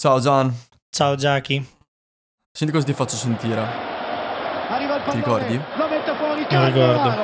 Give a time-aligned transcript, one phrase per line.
[0.00, 0.50] Ciao Gian,
[0.88, 1.62] Ciao Jackie.
[2.50, 3.60] senti cosa ti faccio sentire.
[4.70, 5.60] Arriva il Ti ricordi?
[5.76, 7.16] Lo mette fuori Non ricordo.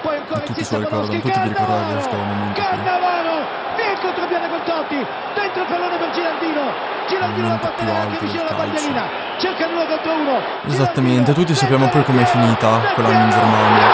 [0.00, 2.62] Poi ancora Tutti se lo ricordano, tutti vi ricordate di questo momento qui.
[2.62, 3.34] Cannavaro!
[3.76, 5.06] Via il contropiede con Totti.
[5.34, 6.62] Dentro il pallone per Girardino.
[7.06, 8.72] Girardino la momento porta più neanche alto vicino del alla calcio.
[8.72, 9.06] bandierina.
[9.36, 10.40] Cerca uno contro uno.
[10.72, 13.28] Esattamente, tutti sappiamo poi com'è finita quell'anno in.
[13.28, 13.86] Germania.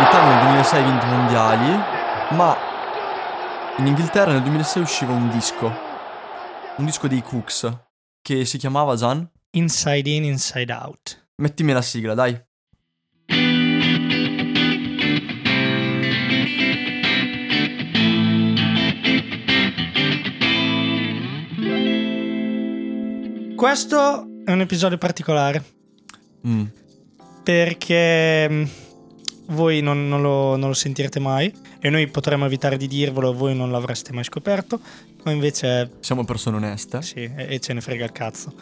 [0.00, 1.82] L'Italia nel 2006 ha vinto i mondiali,
[2.30, 2.56] ma
[3.76, 5.83] in Inghilterra nel 2006 usciva un disco,
[6.76, 7.72] un disco dei Cooks,
[8.20, 9.28] che si chiamava Gian.
[9.50, 11.28] Inside in, inside out.
[11.36, 12.40] Mettimi la sigla, dai.
[23.56, 25.72] Questo è un episodio particolare
[26.46, 26.64] Mm.
[27.42, 28.64] perché mm,
[29.46, 33.56] voi non, non lo, non lo sentirete mai e noi potremmo evitare di dirvelo, voi
[33.56, 34.78] non l'avreste mai scoperto,
[35.24, 37.02] ma invece Siamo persone oneste.
[37.02, 38.52] sì, e, ce ne frega il cazzo.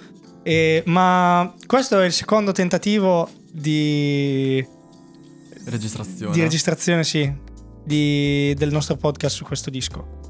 [0.42, 4.64] E- ma questo è il secondo tentativo di,
[5.64, 6.32] Registrazione.
[6.34, 7.32] di registrazione, sì,
[7.84, 10.20] di- del nostro podcast su questo disco.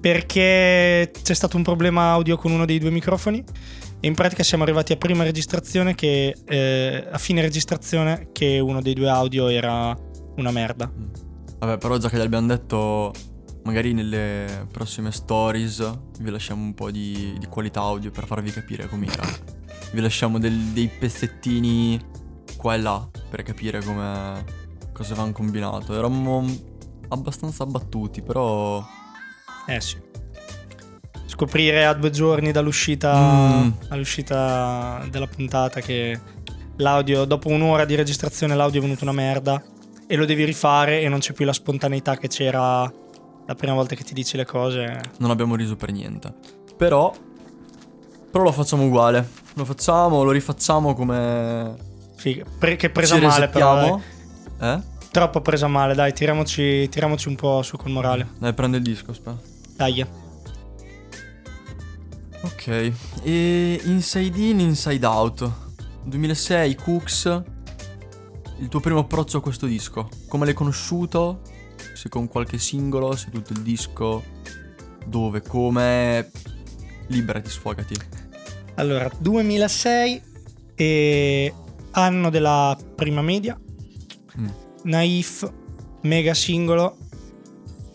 [0.00, 3.42] Perché c'è stato un problema audio con uno dei due microfoni
[3.98, 8.80] e in pratica siamo arrivati a prima registrazione che eh, a fine registrazione che uno
[8.80, 9.96] dei due audio era
[10.36, 10.88] una merda.
[10.94, 11.04] Mm.
[11.58, 13.12] Vabbè, però già che l'abbiamo detto,
[13.66, 18.86] magari nelle prossime stories vi lasciamo un po' di, di qualità audio per farvi capire
[18.88, 19.24] com'era.
[19.92, 22.00] Vi lasciamo del- dei pezzettini
[22.56, 24.44] qua e là per capire come
[24.92, 25.92] cosa avevamo combinato.
[25.92, 26.46] Eravamo
[27.08, 28.84] abbastanza abbattuti, però
[29.66, 29.96] Eh sì.
[31.26, 33.70] Scoprire a due giorni dall'uscita, Mm.
[33.88, 36.18] dall'uscita della puntata che
[36.76, 39.60] l'audio, dopo un'ora di registrazione, l'audio è venuto una merda
[40.06, 42.90] e lo devi rifare e non c'è più la spontaneità che c'era
[43.46, 45.12] la prima volta che ti dici le cose.
[45.18, 46.32] non abbiamo riso per niente.
[46.76, 47.14] Però
[48.30, 49.26] però lo facciamo uguale.
[49.54, 51.74] Lo facciamo, lo rifacciamo come
[52.16, 52.44] Figa.
[52.58, 53.98] Pre- che presa ci male però.
[54.60, 54.80] Eh?
[55.10, 58.28] Troppo presa male, dai, tiriamoci, tiriamoci un po' su col morale.
[58.38, 59.40] Dai, prendo il disco, aspetta.
[59.76, 60.06] Dai.
[62.42, 65.50] Ok, e Inside In, Inside Out
[66.04, 67.42] 2006, Cooks
[68.58, 71.40] Il tuo primo approccio a questo disco Come l'hai conosciuto?
[71.96, 74.22] Se con qualche singolo, se tutto il disco
[75.06, 76.30] Dove, come
[77.06, 77.94] Liberati, sfogati
[78.74, 80.20] Allora, 2006
[80.74, 81.54] e
[81.92, 83.58] anno della prima media.
[84.38, 84.46] Mm.
[84.82, 85.50] Naif,
[86.02, 86.98] mega singolo,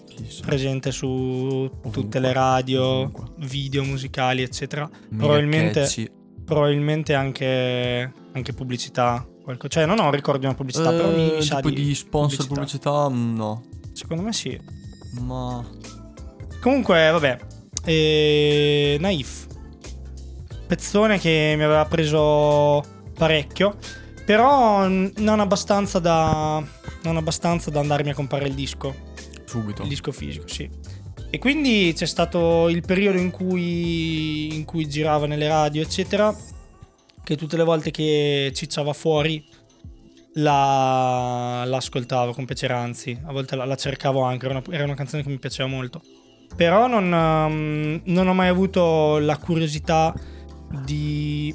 [0.07, 0.45] Chissà.
[0.45, 3.25] presente su tutte le radio, ovunque.
[3.37, 4.89] video musicali, eccetera.
[5.09, 6.09] Mega probabilmente- catchy.
[6.43, 9.25] Probabilmente anche, anche pubblicità.
[9.43, 11.95] qualco- Cioè, non ho ricordi di una pubblicità, però mi, Eh, sa tipo di, di
[11.95, 13.63] sponsor pubblicità, mm, no
[14.01, 14.59] Secondo me sì.
[15.19, 15.63] Ma
[16.59, 17.37] Comunque, vabbè.
[17.83, 18.97] E...
[18.99, 19.47] Naif.
[20.67, 22.83] Pezzone che mi aveva preso
[23.15, 23.77] parecchio.
[24.25, 26.63] Però non abbastanza da.
[27.03, 28.95] Non abbastanza da andarmi a comprare il disco.
[29.45, 30.69] subito Il disco fisico, sì.
[31.31, 36.35] E quindi c'è stato il periodo in cui, in cui girava nelle radio, eccetera.
[37.23, 39.43] Che tutte le volte che cicciava fuori
[40.33, 44.45] la, la ascoltavo con piacere, anzi, a volte la, la cercavo anche.
[44.45, 46.01] Era una, era una canzone che mi piaceva molto.
[46.55, 50.13] Però non, um, non ho mai avuto la curiosità
[50.83, 51.53] di,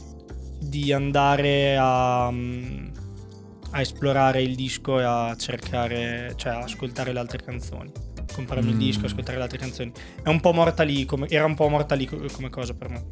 [0.59, 2.91] di andare a, um,
[3.72, 7.93] a esplorare il disco e a cercare, cioè a ascoltare le altre canzoni.
[8.32, 8.78] Comprarmi il Mm.
[8.78, 9.93] disco, ascoltare le altre canzoni.
[10.22, 12.88] È un po' morta lì, come, era un po' morta lì co- come cosa per
[12.91, 13.04] me.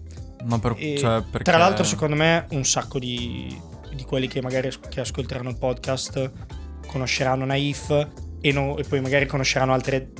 [0.60, 3.56] Per, cioè, perché Tra l'altro, secondo me, un sacco di,
[3.94, 6.31] di quelli che magari che ascolteranno il podcast
[6.87, 8.09] conosceranno Naif
[8.41, 10.12] e, no- e poi magari conosceranno altre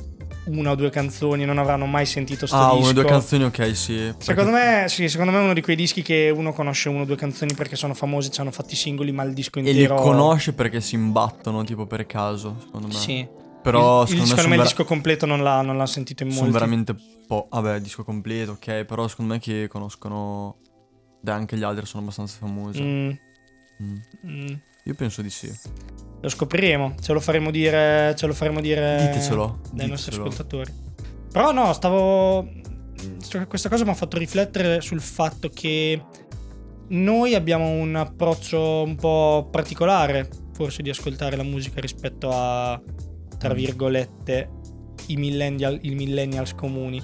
[0.47, 2.77] una o due canzoni e non avranno mai sentito sto Ah, disco.
[2.81, 5.61] una o due canzoni, ok, sì Secondo perché- me, sì, secondo me è uno di
[5.61, 8.75] quei dischi che uno conosce uno o due canzoni perché sono famosi, ci hanno fatti
[8.75, 9.95] singoli, ma il disco E li intero.
[9.95, 12.93] conosce perché si imbattono, tipo per caso, secondo me.
[12.93, 13.27] Sì.
[13.63, 15.85] Però il, il- secondo, secondo me me il sono, disco completo non l'ha, non l'ha
[15.87, 16.53] sentito in sono molti.
[16.59, 17.47] veramente po'.
[17.49, 18.83] Vabbè, disco completo, ok.
[18.85, 20.57] Però secondo me che conoscono.
[21.21, 22.83] Beh, anche gli altri sono abbastanza famosi.
[22.83, 23.11] Mm,
[23.83, 23.95] Mm.
[24.25, 24.53] mm.
[24.83, 25.51] Io penso di sì.
[26.21, 29.61] Lo scopriremo, ce lo faremo dire, ce lo faremo dire Ditecelo.
[29.73, 30.23] dai nostri ditecelo.
[30.27, 30.73] ascoltatori.
[31.31, 32.47] Però no, stavo...
[33.47, 36.01] Questa cosa mi ha fatto riflettere sul fatto che
[36.89, 42.79] noi abbiamo un approccio un po' particolare, forse, di ascoltare la musica rispetto a,
[43.37, 43.57] tra Mm.
[43.57, 44.49] virgolette,
[45.07, 47.03] i, millennial, i millennials comuni.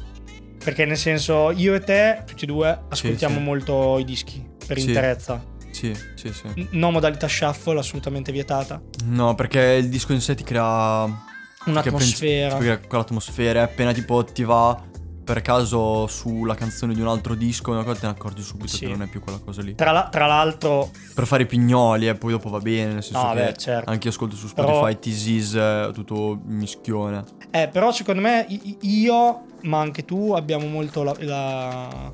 [0.64, 3.42] Perché nel senso, io e te, tutti e due, ascoltiamo sì.
[3.42, 4.88] molto i dischi per Sì.
[4.88, 5.44] interezza.
[5.82, 6.68] Sì, sì, sì.
[6.72, 8.80] No modalità shuffle, assolutamente vietata.
[9.06, 11.30] No, perché il disco in sé ti crea.
[11.66, 12.56] Un'atmosfera.
[12.56, 13.60] Ti crea quell'atmosfera.
[13.60, 14.90] e Appena tipo ti va
[15.24, 18.80] per caso sulla canzone di un altro disco, una cosa te ne accorgi subito Sì.
[18.86, 19.76] che non è più quella cosa lì.
[19.76, 23.24] Tra, la- tra l'altro, Per fare i pignoli e poi dopo va bene, nel senso
[23.26, 23.90] No, che beh, certo.
[23.90, 25.60] anche io ascolto su Però- Spotify This Is,
[25.94, 27.24] tutto mischione.
[27.52, 28.46] eh, però secondo me
[28.82, 32.14] io, ma anche tu, abbiamo molto la- la-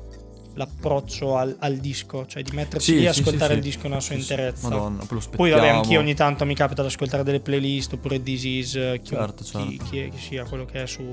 [0.58, 3.88] l'approccio al, al disco, cioè di metterci Sì, lì e sì, ascoltare sì, il disco
[3.88, 4.68] nella sua interezza.
[4.68, 5.56] Madonna, poi lo Poi aspettiamo.
[5.56, 9.44] vabbè, anch'io ogni tanto mi capita di ascoltare delle playlist oppure Is, eh, chi, Certo,
[9.44, 9.84] chi- certo.
[9.84, 11.08] chi è- chi sia quello che è su,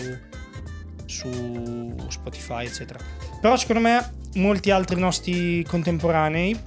[1.06, 3.00] su Spotify, eccetera.
[3.40, 6.60] Però secondo me molti altri nostri contemporanei,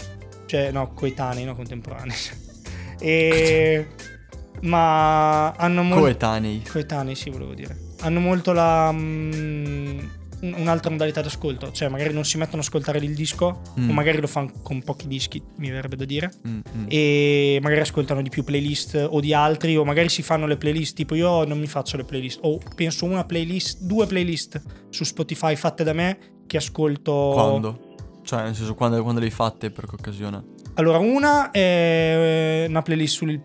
[0.47, 2.17] cioè no, coetanei, no contemporanei,
[3.01, 3.87] e,
[4.63, 6.01] ma hanno molto...
[6.03, 6.63] Coetanei.
[6.63, 7.77] Coetanei, sì, volevo dire.
[8.01, 8.93] Hanno molto la.
[8.93, 11.71] mm, un- un'altra modalità d'ascolto.
[11.73, 13.91] Cioè, magari non si mettono ad ascoltare il disco, Mm.
[13.91, 16.31] o magari lo fanno con pochi dischi, mi verrebbe da dire.
[16.47, 16.85] Mm, mm.
[16.89, 20.95] E magari ascoltano di più playlist o di altri, o magari si fanno le playlist.
[20.97, 22.41] Tipo, io non mi faccio le playlist.
[22.43, 27.31] O penso una playlist, due playlist su Spotify fatte da me che ascolto.
[27.33, 27.81] Quando?
[28.25, 30.43] Cioè, nel senso, quando, quando le hai fatte per che occasione?
[30.75, 33.41] Allora, una è una playlist su Lil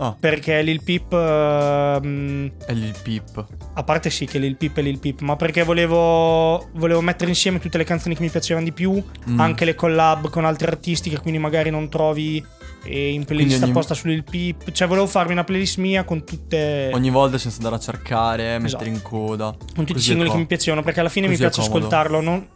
[0.00, 0.14] Peep.
[0.14, 1.12] Ah, Perché Lil Peep.
[1.12, 3.46] ehm, è lì il Pip.
[3.74, 7.58] A parte sì che Lil Peep è Lil Peep, ma perché volevo, volevo mettere insieme
[7.58, 9.38] tutte le canzoni che mi piacevano di più, Mm.
[9.40, 12.44] anche le collab con altri artisti che quindi magari non trovi
[12.84, 14.70] eh, in playlist ogni- apposta su Lil Peep.
[14.72, 16.90] Cioè volevo farmi una playlist mia con tutte...
[16.94, 18.84] Ogni volta senza andare a cercare, mettere Esatto.
[18.84, 19.54] in coda.
[19.74, 21.76] con tutti i singoli co- che mi piacevano, perché alla fine mi piace comodo.
[21.76, 22.20] ascoltarlo.
[22.22, 22.48] non-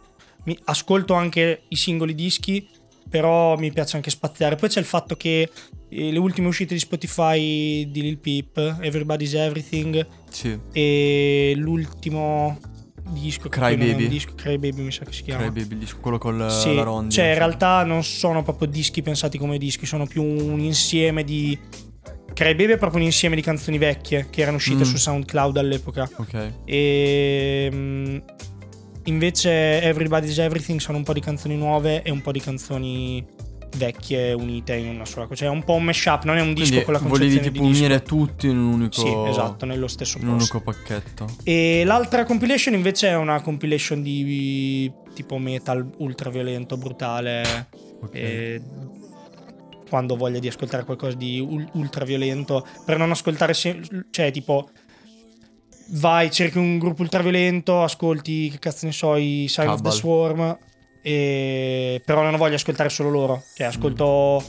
[0.45, 2.67] mi- ascolto anche i singoli dischi,
[3.09, 4.55] però mi piace anche spaziare.
[4.55, 5.49] Poi c'è il fatto che
[6.11, 12.57] le ultime uscite di Spotify di Lil Peep, Everybody's Everything, Sì, e l'ultimo
[13.09, 14.07] disco Cry Baby.
[14.07, 15.43] disco, Cry Baby mi sa che si chiama.
[15.43, 17.11] Cry Baby, il disco, quello con Sì, la rondine.
[17.11, 21.57] cioè in realtà non sono proprio dischi pensati come dischi, sono più un insieme di
[22.33, 24.87] Cry Baby è proprio un insieme di canzoni vecchie che erano uscite Mm.
[24.87, 26.09] su SoundCloud all'epoca.
[26.17, 26.51] Ok.
[26.65, 28.17] E mm,
[29.05, 33.25] invece Everybody's Everything sono un po' di canzoni nuove e un po' di canzoni
[33.75, 35.35] vecchie unite in una sola cosa.
[35.35, 37.51] Cioè è un po' un mashup, non è un disco Quindi con la volevi concezione
[37.51, 39.01] tipo di unire tutti in un unico...
[39.01, 40.57] Sì, esatto, nello stesso In un posto.
[40.57, 41.27] unico pacchetto.
[41.43, 47.67] E l'altra compilation invece è una compilation di tipo metal ultraviolento, brutale.
[48.01, 48.15] Ok.
[48.15, 48.61] E
[49.87, 53.79] quando voglia di ascoltare qualcosa di ul- ultraviolento, per non ascoltare, se-
[54.09, 54.69] cioè tipo
[55.89, 59.91] vai, cerchi un gruppo ultraviolento, ascolti, che cazzo ne so, i Sign of the.
[59.91, 60.57] Swarm,
[61.07, 62.01] e...
[62.03, 64.41] però non ho voglia di ascoltare solo loro, cioè ascolto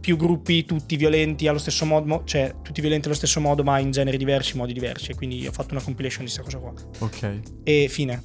[0.00, 3.78] più gruppi, tutti violenti allo stesso modo, mo- cioè tutti violenti allo stesso modo, ma
[3.78, 6.72] in generi diversi, modi diversi, quindi ho fatto una compilation di questa cosa qua.
[7.06, 7.40] Ok.
[7.62, 8.22] E fine.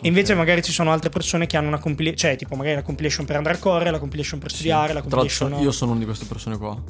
[0.00, 2.82] E invece magari ci sono altre persone che hanno una compilation, cioè tipo magari la
[2.82, 4.56] compilation per andare a correre, la compilation per Sì.
[4.56, 5.50] studiare, la Tra l'altro compilation...
[5.50, 6.80] sono- io sono una di queste persone qua.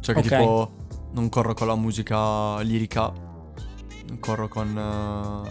[0.00, 0.26] Cioè che Ok.
[0.26, 0.72] tipo
[1.12, 3.10] non corro con la musica lirica,
[4.20, 4.68] corro con
[5.46, 5.50] eh,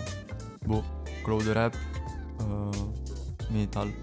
[0.66, 0.84] boh,
[1.24, 3.05] cloud rap, eh,
[3.50, 3.94] metal.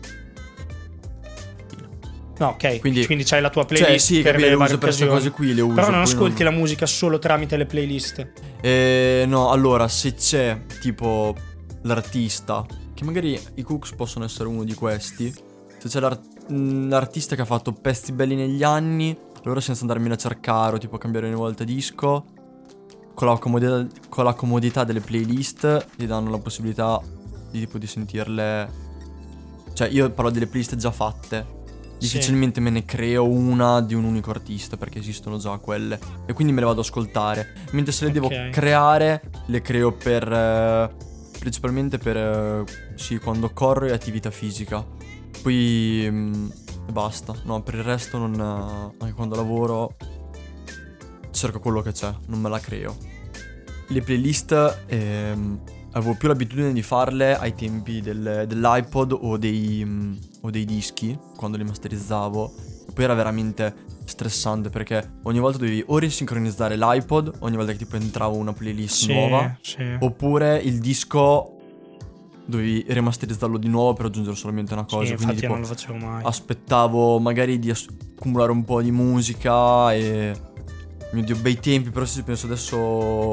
[2.38, 5.30] No, ok, Quindi- quindi, c'hai la tua playlist Cioè sì, per uso per queste cose
[5.30, 5.74] qui, le uso.
[5.74, 8.32] Però non ascolti la musica solo tramite le playlist.
[8.60, 11.36] Eh, no, allora, se c'è tipo
[11.82, 15.32] l'artista, che magari i Cooks possono essere uno di questi,
[15.78, 16.18] se c'è l'ar-
[16.48, 20.78] mh, l'artista che ha fatto pezzi belli negli anni, allora senza andarmene a cercare o
[20.78, 22.24] tipo cambiare ogni volta disco,
[23.14, 27.00] con la, comodità, con la comodità delle playlist ti danno la possibilità
[27.50, 28.90] di tipo di sentirle...
[29.72, 31.60] Cioè io parlo delle playlist già fatte.
[31.98, 32.08] Sì.
[32.08, 36.52] Difficilmente me ne creo una di un unico artista perché esistono già quelle e quindi
[36.52, 37.52] me le vado ad ascoltare.
[37.72, 38.50] Mentre se le devo Ok.
[38.50, 40.90] creare, le creo per eh,
[41.38, 42.64] principalmente per eh,
[42.96, 44.84] sì, quando corro e attività fisica.
[45.42, 46.50] Poi mm,
[46.88, 47.34] e basta.
[47.44, 49.94] No, per il resto non eh, anche quando lavoro
[51.30, 52.96] cerco quello che c'è, non me la creo.
[53.88, 55.60] Le playlist ehm,
[55.92, 61.16] avevo più l'abitudine di farle ai tempi del- dell'iPod o dei, mm, o dei dischi,
[61.36, 62.52] quando li masterizzavo.
[62.92, 67.96] Poi era veramente stressante perché ogni volta dovevi o risincronizzare l'iPod, ogni volta che tipo
[67.96, 69.96] entrava una playlist nuova, sì.
[70.00, 71.56] oppure il disco
[72.44, 75.12] dovevi rimasterizzarlo di nuovo per aggiungere solamente una Sì, cosa.
[75.12, 76.22] infatti quindi tipo non lo facevo mai.
[76.24, 80.50] aspettavo magari di accumulare un po' di musica e...
[81.12, 82.76] Mio dio, bei tempi, però ci penso adesso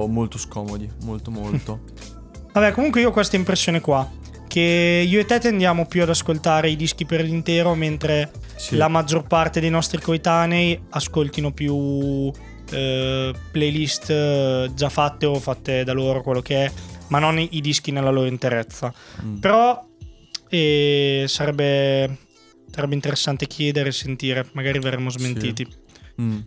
[0.08, 1.80] molto scomodi, molto molto.
[2.52, 4.10] Vabbè, comunque io ho questa impressione qua.
[4.48, 8.76] Che io e te tendiamo più ad ascoltare i dischi per l'intero, mentre Sì.
[8.78, 12.32] la maggior parte dei nostri coetanei ascoltino più
[12.72, 16.72] eh, playlist eh, già fatte o fatte da loro, quello che è,
[17.10, 18.92] ma non i, i dischi nella loro interezza.
[19.24, 19.38] Mm.
[19.38, 19.86] Però
[20.50, 22.18] eh, sarebbe,
[22.72, 25.68] sarebbe interessante chiedere e sentire, magari verremo smentiti.
[26.20, 26.40] Mm.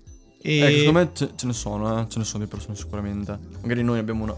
[0.42, 0.58] E...
[0.58, 2.08] Eh, secondo me ce, ce ne sono, eh.
[2.08, 3.38] ce ne sono di persone sicuramente.
[3.60, 4.36] Magari noi abbiamo una...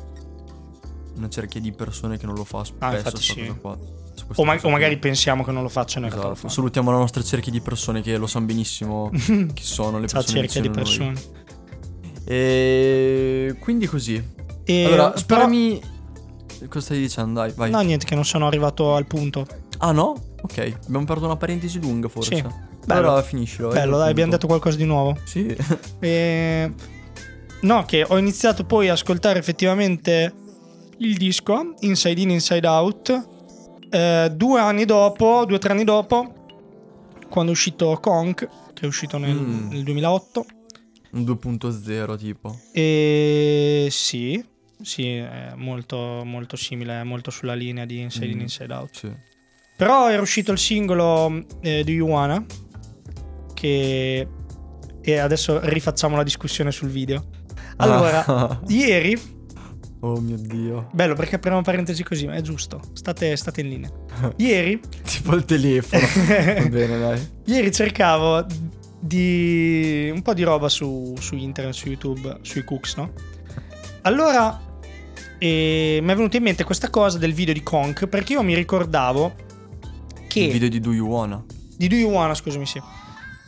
[1.16, 3.40] una cerchia di persone che non lo fa spesso Ah, infatti sì.
[3.40, 3.78] cosa qua.
[4.36, 6.34] O, ma- cosa o magari pensiamo che non lo facciano lo Esatto.
[6.34, 6.48] fanno.
[6.52, 9.10] Salutiamo la nostra cerchia di persone che lo sanno benissimo
[9.52, 10.76] chi sono le Ciao persone cerchia di noi.
[10.76, 11.14] persone.
[12.26, 14.22] E quindi così.
[14.64, 15.80] E allora, però- sparami
[16.68, 17.40] Cosa stai dicendo?
[17.40, 17.70] Dai, vai.
[17.70, 19.46] No, niente, che non sono arrivato al punto.
[19.78, 20.14] Ah no?
[20.40, 22.36] Ok, abbiamo aperto una parentesi lunga forse.
[22.36, 22.42] Sì.
[22.86, 23.08] Bello.
[23.08, 23.68] Allora finiscilo.
[23.68, 25.16] vai, Bello, dai, abbiamo detto qualcosa di nuovo.
[25.24, 25.54] Sì.
[26.00, 26.72] E...
[27.62, 30.32] No, che ho iniziato poi a ascoltare effettivamente
[30.98, 33.28] il disco Inside In, Inside Out.
[33.90, 36.32] eh, due anni dopo, due o tre anni dopo,
[37.28, 39.68] quando è uscito Conk, che è uscito nel, Mm.
[39.70, 40.46] nel 2008.
[41.12, 42.58] Un 2.0 tipo.
[42.72, 44.44] E sì,
[44.82, 48.40] sì, è molto, molto simile, è molto sulla linea di Inside In, Mm.
[48.40, 48.90] Inside Out.
[48.96, 49.12] Sì.
[49.76, 52.44] Però era uscito il singolo eh, Do You Wanna
[53.54, 54.28] che
[55.06, 57.26] e adesso rifacciamo la discussione sul video.
[57.76, 58.60] Allora, Ah.
[58.68, 59.16] ieri,
[60.04, 60.88] oh mio dio.
[60.92, 63.90] bello perché apriamo parentesi così, ma è giusto, state, state in linea.
[64.36, 66.02] Ieri, tipo il telefono.
[66.60, 67.28] Va bene, dai.
[67.44, 68.44] ieri cercavo
[68.98, 73.12] di un po' di roba su, su internet, su YouTube, sui cooks, no?
[74.02, 74.60] Allora,
[75.38, 78.54] eh, mi è venuta in mente questa cosa del video di Conk perché io mi
[78.54, 79.34] ricordavo
[80.28, 80.40] che...
[80.40, 81.44] Il video di Do You Wanna.
[81.76, 82.80] Di Do You Wanna, scusami, sì.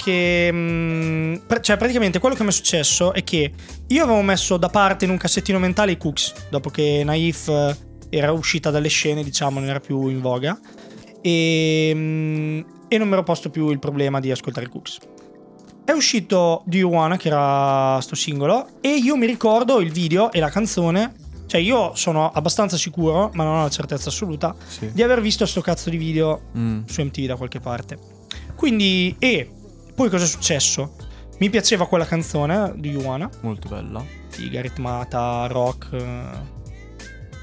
[0.06, 0.50] Che.
[0.52, 3.50] mm, pr- cioè, praticamente quello che mi è successo è che
[3.88, 7.76] io avevo messo da parte in un cassettino mentale i Cooks, dopo che Naif eh,
[8.10, 10.56] era uscita dalle scene, diciamo, non era più in voga.
[11.20, 14.98] E, mm, e non mi ero posto più il problema di ascoltare i Cooks.
[15.84, 20.30] È uscito Do You Wanna, che era sto singolo, e io mi ricordo il video
[20.30, 21.14] e la canzone.
[21.46, 24.90] Cioè, io sono abbastanza sicuro, ma non ho la certezza assoluta, Sì.
[24.92, 26.82] di aver visto sto cazzo di video Mm.
[26.86, 27.98] su MTV da qualche parte.
[28.56, 29.50] Quindi, e
[29.96, 30.94] poi cosa è successo?
[31.38, 34.04] Mi piaceva quella canzone di Yuana, Molto bella.
[34.28, 36.28] figa, ritmata, rock, eh,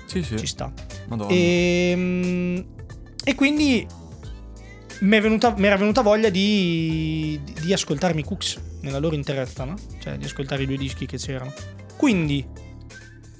[0.06, 0.38] Sì, sì.
[0.38, 0.72] ci sta.
[1.08, 1.32] Madonna.
[1.32, 2.66] E,
[3.24, 3.86] e quindi
[5.02, 9.76] mi venuta- mi era venuta voglia di, di, ascoltarmi Cooks nella loro interezza, no?
[10.00, 11.52] Cioè di ascoltare i due dischi che c'erano.
[11.98, 12.46] Quindi,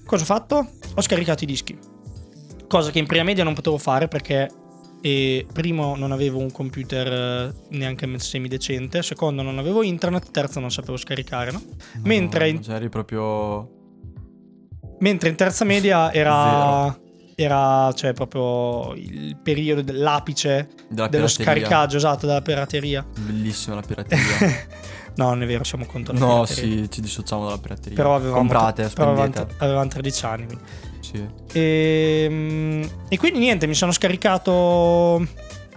[0.06, 0.70] cosa ho fatto?
[0.96, 1.78] Ho scaricato i dischi.
[2.68, 4.50] Cosa che in prima media non potevo fare perché
[5.06, 10.72] eh, primo non avevo un computer eh, neanche semidecente, secondo non avevo internet, terzo non
[10.72, 11.62] sapevo scaricare, no?
[11.62, 13.70] Madonna, mentre in- Cioè, eri proprio...
[15.00, 16.98] Mentre in terza media era,
[17.36, 21.44] era cioè proprio il periodo dell'apice Della dello pirateria.
[21.66, 23.06] scaricaggio, esatto, della pirateria.
[23.20, 24.68] Bellissima la pirateria.
[25.16, 26.84] no, non è vero, siamo contro la no, pirateria.
[26.84, 27.98] sì, ci dissociamo dalla pirateria.
[27.98, 30.46] Però avevamo, Comprate, però avevamo, avevamo 13 anni.
[30.46, 30.64] quindi.
[31.14, 31.26] Sì.
[31.54, 35.26] E, e quindi niente, mi sono scaricato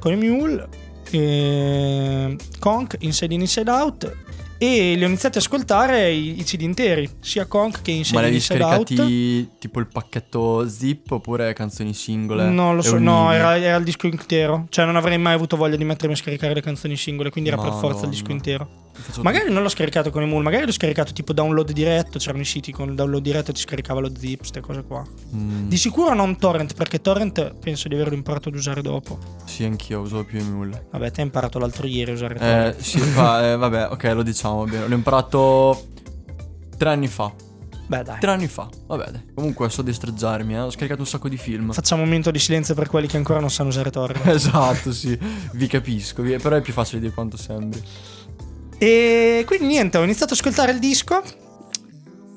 [0.00, 0.68] con il Mule,
[1.10, 4.16] eh, Conk, Inside In, Inside Out
[4.58, 8.12] e li ho iniziati a ascoltare i, i CD interi, sia Conk che Ma Inside
[8.12, 8.86] li In, avevi Inside Out.
[8.86, 12.48] scaricati tipo il pacchetto zip oppure canzoni singole?
[12.48, 14.66] Non lo e so, no, era, era il disco intero.
[14.70, 17.60] Cioè, non avrei mai avuto voglia di mettermi a scaricare le canzoni singole, quindi era
[17.60, 18.50] per forza il disco Madonna.
[18.50, 18.68] intero.
[19.22, 22.18] Magari non l'ho scaricato con i Mule, magari l'ho scaricato tipo download diretto.
[22.18, 25.04] C'erano i siti con il download diretto e ti scaricava lo zip, queste cose qua.
[25.34, 29.18] Mm, Di sicuro non torrent, perché torrent penso di averlo imparato ad usare dopo.
[29.44, 30.86] Sì, anch'io uso più Emule.
[30.90, 32.78] Vabbè, te hai imparato l'altro ieri a usare torrent.
[32.78, 34.86] Eh, sì, va- eh, vabbè, ok, lo diciamo bene.
[34.88, 35.86] L'ho imparato
[36.76, 37.32] tre anni fa.
[37.88, 38.18] Beh, dai.
[38.18, 38.68] Tre anni fa.
[38.88, 39.22] Vabbè, dai.
[39.32, 40.58] Comunque so destreggiarmi, eh.
[40.60, 41.70] Ho scaricato un sacco di film.
[41.72, 44.26] Facciamo un momento di silenzio per quelli che ancora non sanno usare torrent.
[44.28, 45.16] esatto, sì.
[45.52, 46.22] Vi capisco.
[46.22, 47.80] Però è più facile di quanto sembri.
[48.78, 51.22] E quindi niente, ho iniziato ad ascoltare il disco.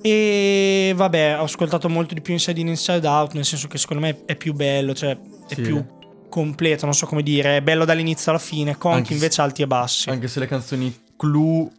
[0.01, 4.01] E vabbè, ho ascoltato molto di più Inside In Inside Out, nel senso che secondo
[4.01, 5.17] me è più bello, cioè
[5.47, 5.61] è Sì.
[5.61, 5.83] più
[6.29, 8.75] completo, non so come dire, è bello dall'inizio alla fine,
[9.07, 10.09] se- invece alti e bassi.
[10.09, 11.69] Anche se le canzoni Clue.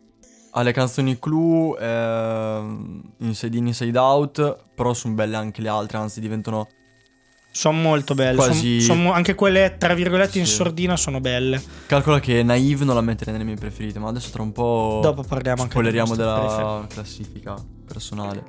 [0.52, 6.20] Alle canzoni Clue, ehm, Inside In, Inside Out, però sono belle anche le altre, anzi
[6.20, 6.66] diventano
[7.52, 10.54] Sono molto belle, son- Quasi- son mo- anche quelle tra virgolette in Sì.
[10.54, 11.60] sordina sono belle.
[11.86, 15.00] Calcola che Naive non la metterei nelle mie preferite, ma adesso tra un po'.
[15.02, 18.42] Dopo parliamo anche spoileriamo della classifica personale.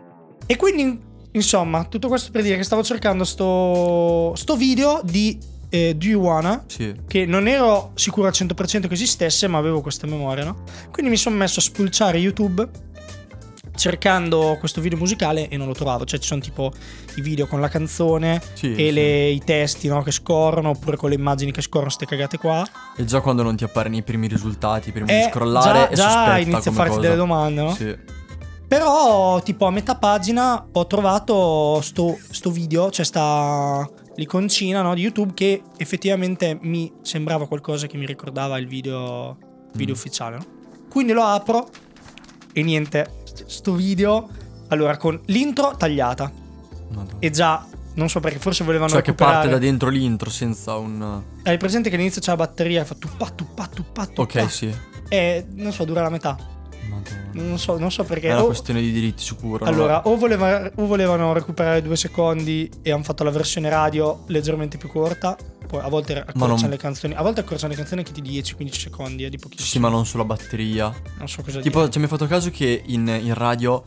[0.46, 1.00] E quindi,
[1.32, 5.38] insomma, tutto questo per dire che stavo cercando sto, sto video di
[5.74, 6.94] eh, Do You Wanna, Sì.
[7.08, 10.64] che non ero sicuro al 100% che esistesse, ma avevo questa memoria, no?
[10.92, 12.68] Quindi mi sono messo a spulciare YouTube
[13.76, 16.06] cercando questo video musicale e non lo trovavo.
[16.06, 16.72] Cioè, ci sono tipo
[17.16, 18.92] i video con la canzone Sì, e sì.
[18.92, 22.66] le- i testi no, che scorrono, oppure con le immagini che scorrono, ste cagate qua.
[22.98, 26.10] E già quando non ti appaiono i primi risultati, prima E di scrollare, già, già
[26.10, 27.02] sospetta inizi a farti cosa.
[27.02, 27.74] delle domande, no?
[27.74, 27.98] Sì.
[28.68, 35.02] Però, tipo, a metà pagina ho trovato sto, sto video, cioè sta l'iconcina no, di
[35.02, 39.38] YouTube che effettivamente mi sembrava qualcosa che mi ricordava il video,
[39.74, 39.98] video Mm.
[39.98, 40.38] ufficiale.
[40.38, 40.46] no?
[40.90, 41.68] Quindi lo apro
[42.54, 44.30] e niente, sto video,
[44.70, 46.32] allora con l'intro tagliata
[46.90, 47.16] Madonna.
[47.20, 49.36] e già Non so perché, forse volevano Cioè che recuperare.
[49.48, 51.22] parte da dentro l'intro senza un...
[51.44, 54.22] Hai presente che all'inizio c'è la batteria e fa tuppa, tuppa, tuppa, tuppa.
[54.22, 54.74] Ok, sì.
[55.10, 56.38] E non so, dura la metà.
[57.34, 58.30] Non so, non so perché.
[58.30, 59.66] È una o- questione di diritti sicuro.
[59.66, 64.78] allora, o, voleva- o volevano recuperare due secondi e hanno fatto la versione radio leggermente
[64.78, 65.38] più corta.
[65.68, 67.14] Poi a volte accorciano non- le canzoni.
[67.14, 69.68] A volte accorciano le canzoni anche di 10-15 secondi, è di pochissimo.
[69.70, 70.94] Sì, ma non sulla batteria.
[71.18, 71.92] Non so cosa Tipo, dire.
[71.92, 73.84] ci mi hai fatto caso che in, in radio,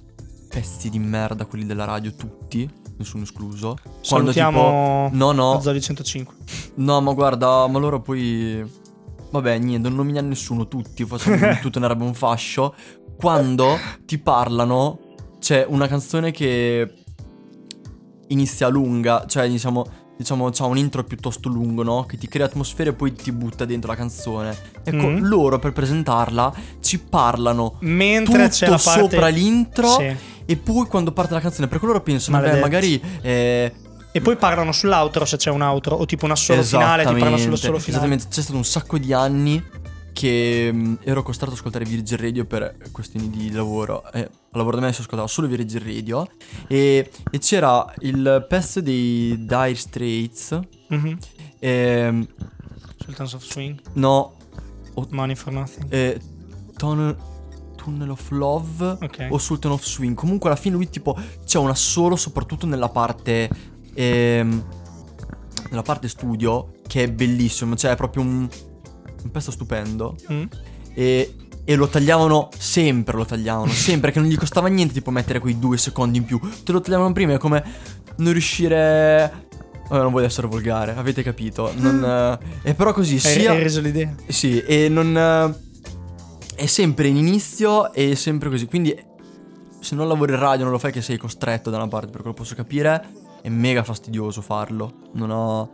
[0.49, 3.77] pezzi di merda, quelli della radio, tutti, nessuno escluso.
[3.83, 5.17] Quando Salutiamo tipo...
[5.17, 6.35] No, no, Zoli 105.
[6.77, 8.83] no, ma guarda, ma loro poi...
[9.31, 12.73] Vabbè, niente, non nominiamo nessuno, tutti, facciamo tutto narebbe un fascio.
[13.16, 14.99] Quando ti parlano,
[15.40, 16.92] c'è una canzone che
[18.28, 19.85] inizia lunga, cioè diciamo,
[20.16, 22.04] diciamo c'ha un intro piuttosto lungo, no?
[22.04, 24.56] Che ti crea atmosfera e poi ti butta dentro la canzone.
[24.83, 25.25] Ecco, Mm.
[25.26, 30.16] loro per presentarla ci parlano Mentre c'è la parte sopra l'intro Sì.
[30.47, 33.00] e poi quando parte la canzone, perché loro pensano, beh, magari...
[33.23, 33.73] eh,
[34.16, 37.37] E poi parlano sull'outro se c'è un outro o tipo una solo finale, ti parlano
[37.37, 38.04] sullo solo finale.
[38.04, 39.61] Esattamente, c'è stato un sacco di anni
[40.14, 44.11] che mh, ero costretto ad ascoltare Virgin Radio per questioni di lavoro.
[44.12, 46.26] E al lavoro da me si ascoltava solo Virgin Radio.
[46.66, 50.59] E, e c'era il pezzo dei Dire Straits.
[50.88, 51.18] Mhm.
[51.59, 52.26] ehm,
[53.04, 54.37] Sultans of Swing, no,
[55.11, 55.92] Money for Nothing.
[55.92, 56.18] eh,
[56.78, 57.14] Tunnel,
[57.76, 58.99] Tunnel of Love.
[59.02, 59.26] Ok.
[59.28, 60.14] o Sultan of Swing.
[60.16, 63.50] Comunque alla fine lui tipo c'è una solo, soprattutto nella parte
[63.94, 64.64] ehm,
[65.71, 68.49] nella parte studio che è bellissimo, cioè è proprio un,
[69.25, 70.45] un pezzo stupendo Mm.
[70.95, 75.38] e, e lo tagliavano sempre, lo tagliavano sempre che non gli costava niente tipo mettere
[75.40, 76.38] quei due secondi in più.
[76.62, 77.62] Te lo tagliavano prima è come
[78.16, 79.43] non riuscire
[79.88, 81.71] Vabbè, non voglio essere volgare, avete capito.
[81.76, 82.02] Non,
[82.62, 84.14] eh, e però così sia hai reso l'idea?
[84.28, 85.14] sì, e non.
[85.16, 85.54] eh,
[86.54, 88.64] È sempre in inizio e sempre così.
[88.66, 88.97] Quindi,
[89.81, 92.26] se non lavori in radio, non lo fai che sei costretto da una parte, perché
[92.28, 93.04] lo posso capire.
[93.43, 94.90] È mega fastidioso farlo.
[95.12, 95.71] Non ho.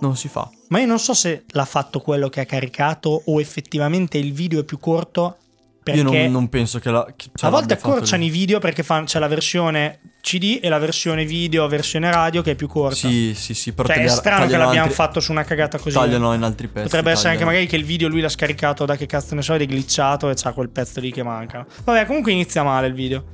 [0.00, 0.48] Non si fa.
[0.68, 4.60] Ma io non so se l'ha fatto quello che ha caricato o effettivamente il video
[4.60, 5.36] è più corto.
[5.82, 7.06] Perché Io non, non penso che la.
[7.16, 10.78] che- cioè, a volte accorciano i video perché fan- c'è la versione CD e la
[10.78, 12.94] versione video, versione radio che è più corta.
[13.08, 13.72] Sì, sì, sì.
[13.72, 15.96] Però Cioè, è taglia- strano che tagliano l'abbiamo altri- fatto su una cagata così.
[15.96, 16.84] Tagliano in altri pezzi.
[16.84, 17.56] Potrebbe essere anche tagliano.
[17.58, 20.28] magari che il video lui l'ha scaricato da che cazzo ne so ed è glitchato
[20.28, 21.66] e c'ha quel pezzo lì che manca.
[21.84, 23.24] Vabbè, comunque inizia male il video.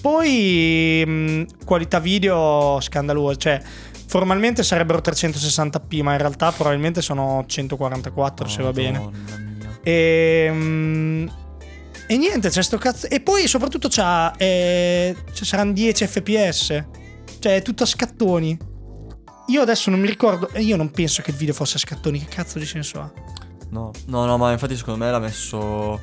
[0.00, 3.60] Poi mh, qualità video scandalosa, cioè
[4.06, 9.10] formalmente sarebbero 360p, ma in realtà probabilmente sono 144 se va bene.
[9.82, 11.26] E, mm,
[12.08, 13.08] e niente, c'è sto cazzo.
[13.08, 14.32] E poi soprattutto c'ha.
[14.36, 16.84] eh, ci saranno 10 fps.
[17.38, 18.56] Cioè, è tutto a scattoni.
[19.48, 20.50] Io adesso non mi ricordo.
[20.58, 22.18] Io non penso che il video fosse a scattoni.
[22.18, 23.12] Che cazzo di senso ha?
[23.70, 26.00] No, no, no, ma infatti secondo me l'ha messo.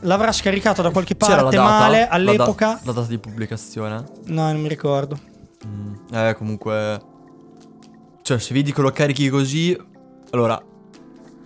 [0.00, 1.68] L'avrà scaricato da qualche C'era la parte data?
[1.68, 2.80] male La da- all'epoca.
[2.84, 4.04] La, data di pubblicazione?
[4.26, 5.18] No, non mi ricordo.
[5.66, 7.00] Mm, eh, comunque.
[8.22, 9.76] Cioè, se vedi che lo carichi così.
[10.30, 10.60] Allora,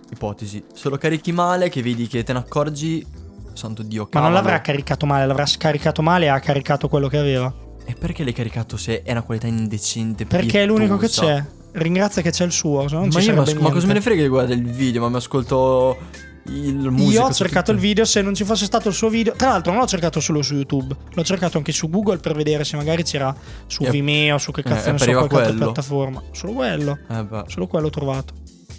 [0.09, 0.63] ipotesi.
[0.73, 3.05] Se lo carichi male, che vedi che te ne accorgi.
[3.53, 4.31] Santo Dio, Ma cavolo.
[4.31, 7.53] non l'avrà caricato male, l'avrà scaricato male e ha caricato quello che aveva.
[7.83, 10.25] E perché l'hai caricato se è una qualità indecente?
[10.25, 11.33] Perché è l'unico che pietosa?
[11.33, 11.45] c'è.
[11.73, 12.87] Ringrazia che c'è il suo.
[12.87, 14.65] Se no non Ma, ci io ma, ma cosa me ne frega di guardare il
[14.69, 15.01] video?
[15.01, 15.97] Ma mi ascolto
[16.45, 17.21] il musica.
[17.21, 19.33] Io ho cercato il video, se non ci fosse stato il suo video.
[19.35, 22.63] Tra l'altro, non l'ho cercato solo su YouTube, l'ho cercato anche su Google per vedere
[22.63, 23.33] se magari c'era
[23.67, 25.65] su E- Vimeo, su che eh, cazzo e ne so, qualche altra quello?
[25.65, 26.23] piattaforma.
[26.31, 28.33] Solo quello, Eh, solo quello ho trovato.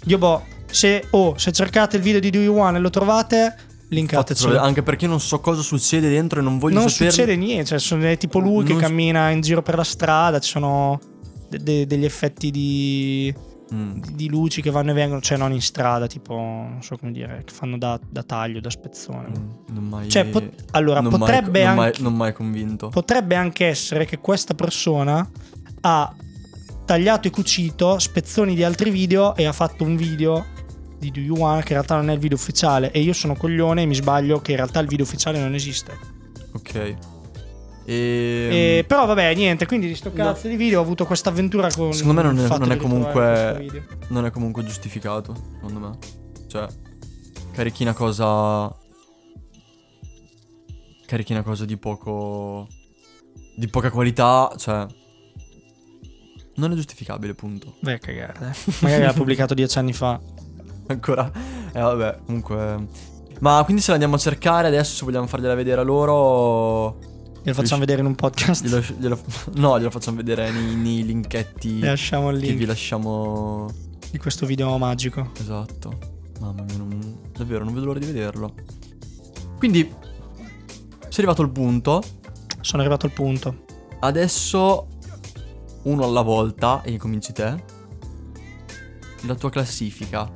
[0.05, 3.55] Io, boh, se, oh, se cercate il video di Do You One e lo trovate,
[3.89, 4.59] linkatecelo.
[4.59, 7.11] Anche perché non so cosa succede dentro e non voglio Non saperlo.
[7.13, 10.39] succede niente, cioè, sono è tipo lui che Non- cammina in giro per la strada,
[10.39, 10.99] ci sono
[11.49, 13.33] de- de- degli effetti di,
[13.73, 13.99] Mm.
[14.01, 17.11] di- di luci che vanno e vengono, cioè non in strada, tipo, non so come
[17.11, 19.29] dire, che fanno da, da taglio, da spezzone.
[19.29, 20.09] Mm, Non mai.
[20.09, 22.89] Cioè, pot- allora, non mai- potrebbe non mai- anche- non mai convinto.
[22.89, 25.27] Potrebbe anche essere che questa persona
[25.81, 26.15] ha
[26.85, 30.45] tagliato e cucito spezzoni di altri video e ha fatto un video
[30.99, 33.35] di Do You One che in realtà non è il video ufficiale e io sono
[33.35, 35.97] coglione e mi sbaglio che in realtà il video ufficiale non esiste.
[36.53, 36.95] Ok.
[37.85, 38.77] E...
[38.79, 40.23] E- però vabbè, niente, quindi di sto Ehm, No.
[40.25, 43.85] cazzo di video ho avuto questa avventura con Secondo me non è- non è comunque-.
[44.09, 45.97] Non è comunque giustificato, secondo me.
[46.47, 46.67] Cioè,
[47.51, 48.73] carichi una cosa.
[51.05, 52.67] Carichi una cosa di poco.
[53.55, 54.85] di poca qualità, cioè.
[56.55, 57.75] Non è giustificabile, punto.
[57.81, 58.33] Beh, cagare.
[58.39, 58.51] dai.
[58.81, 60.19] Magari l'ha pubblicato dieci anni fa.
[60.87, 61.31] Ancora.
[61.73, 62.87] Eh, vabbè, comunque.
[63.39, 66.99] Ma quindi se la andiamo a cercare adesso, se vogliamo fargliela vedere a loro.
[67.43, 68.63] Glielo facciamo vedere in un podcast.
[68.63, 69.19] Glielo, glielo-
[69.55, 73.69] no, glielo facciamo vedere nei, nei linketti E lasciamo il che vi link lasciamo.
[74.11, 75.31] di questo video magico.
[75.39, 75.97] Esatto.
[76.39, 78.53] Mamma mia, non- davvero, non vedo l'ora di vederlo.
[79.57, 82.01] Quindi, sei arrivato al punto.
[82.61, 83.65] Sono arrivato al punto.
[83.99, 84.87] Adesso
[85.83, 87.63] uno alla volta e cominci te.
[89.25, 90.31] La tua classifica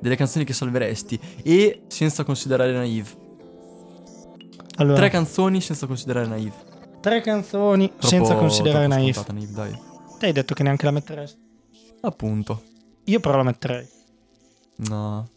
[0.00, 3.26] delle canzoni che salveresti e senza considerare Naive.
[4.78, 6.54] Allora, Tre tre, canzoni senza considerare Naive.
[7.22, 9.14] canzoni Troppo- senza considerare troppo Naif.
[9.14, 9.80] scontata, Naive, dai.
[10.18, 11.38] Te hai detto che neanche la metteresti.
[12.02, 12.62] Appunto.
[13.04, 13.86] Io però la metterei.
[14.76, 15.28] No.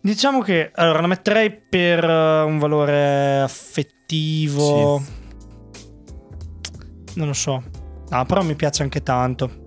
[0.00, 5.02] Diciamo che allora la metterei per eh, un valore affettivo.
[7.14, 7.62] Non lo so.
[8.10, 9.66] No, però mi piace anche tanto.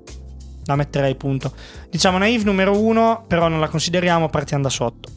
[0.65, 1.54] La metterei, punto.
[1.89, 5.10] Diciamo Naive numero uno, però non la consideriamo, partiamo da sotto.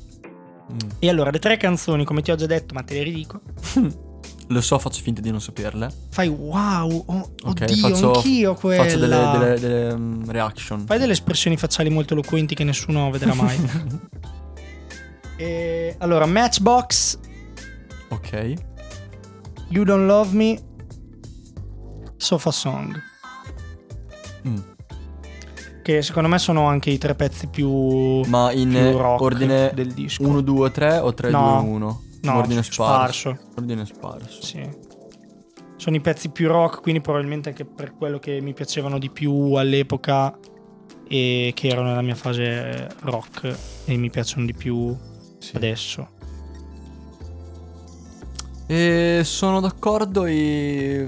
[0.72, 0.78] Mm.
[0.98, 3.40] E allora, le tre canzoni, come ti ho già detto, ma te le ridico.
[4.48, 5.90] Lo so, faccio finta di non saperle.
[6.10, 8.82] Fai wow, oh, Ok, oddio, faccio, anch'io quella.
[8.82, 10.84] faccio delle, delle- delle, mm, reaction.
[10.86, 13.56] Fai delle espressioni facciali molto eloquenti che nessuno vedrà mai.
[15.38, 17.18] e, allora, Matchbox,
[18.08, 18.54] ok.
[19.68, 20.60] You Don't Love Me,
[22.16, 23.00] Sofa Song.
[24.46, 24.58] Mm.
[25.84, 27.68] Che secondo me sono anche i tre pezzi più,
[28.26, 30.22] Ma in più rock ordine del disco.
[30.26, 31.60] 1, 2, 3 o 3, No.
[31.62, 32.02] 2, 1?
[32.22, 33.32] No, ordine sparso.
[33.34, 33.38] sparso.
[33.58, 34.42] Ordine sparso.
[34.42, 34.66] Sì.
[35.76, 39.52] Sono i pezzi più rock, quindi probabilmente anche per quello che mi piacevano di più
[39.52, 40.34] all'epoca
[41.06, 44.96] e che erano nella mia fase rock e mi piacciono di più
[45.36, 45.54] Sì.
[45.56, 46.08] adesso.
[48.66, 51.06] E sono d'accordo e...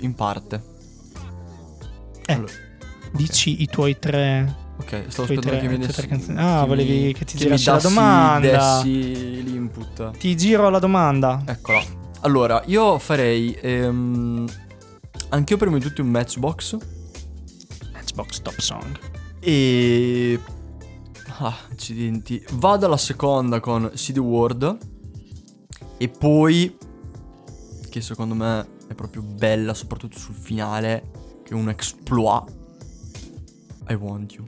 [0.00, 0.62] In parte.
[2.24, 2.52] Eh, Allora,
[3.14, 6.06] Dici i tuoi tre ok, stavo aspettando che mi dessi...
[6.06, 6.38] canzoni.
[6.38, 8.50] Ah, che volevi che ti mi girassi la dassi- domanda.
[8.50, 10.16] dessi l'input.
[10.18, 11.42] Ti giro la domanda.
[11.46, 11.82] Eccola.
[12.20, 13.56] Allora, io farei...
[13.60, 14.46] Ehm,
[15.30, 16.76] anch'io prima di tutto un matchbox.
[18.04, 18.98] Xbox Top Song.
[19.40, 20.40] E...
[21.38, 22.44] Ah, accidenti.
[22.52, 24.76] Vado alla seconda con the World.
[25.98, 26.76] E poi...
[27.88, 31.10] Che secondo me è proprio bella, soprattutto sul finale.
[31.44, 32.62] Che è un exploit.
[33.86, 34.44] I want you.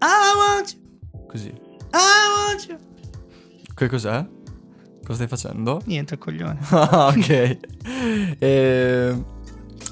[0.00, 1.48] I want you, Così.
[1.92, 2.78] I want you.
[3.74, 4.26] Che cos'è?
[5.02, 5.80] Cosa stai facendo?
[5.84, 6.58] Niente, coglione.
[6.70, 7.58] Ah, ok.
[8.38, 9.24] E...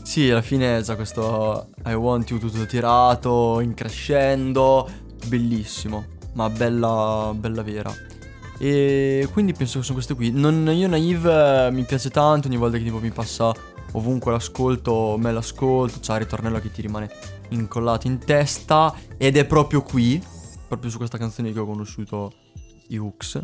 [0.03, 4.89] Sì, alla fine c'è questo I want you tutto tirato, in crescendo,
[5.27, 7.93] bellissimo, ma bella, bella vera.
[8.59, 10.33] E quindi penso che sono queste qui.
[10.33, 13.55] Non, io Naive eh, mi piace tanto, ogni volta che tipo mi passa
[13.93, 17.11] ovunque l'ascolto, me l'ascolto, c'ha il ritornello che ti rimane
[17.51, 20.23] incollato in testa ed è proprio qui,
[20.67, 22.33] proprio su questa canzone che ho conosciuto
[22.89, 23.41] i Hooks.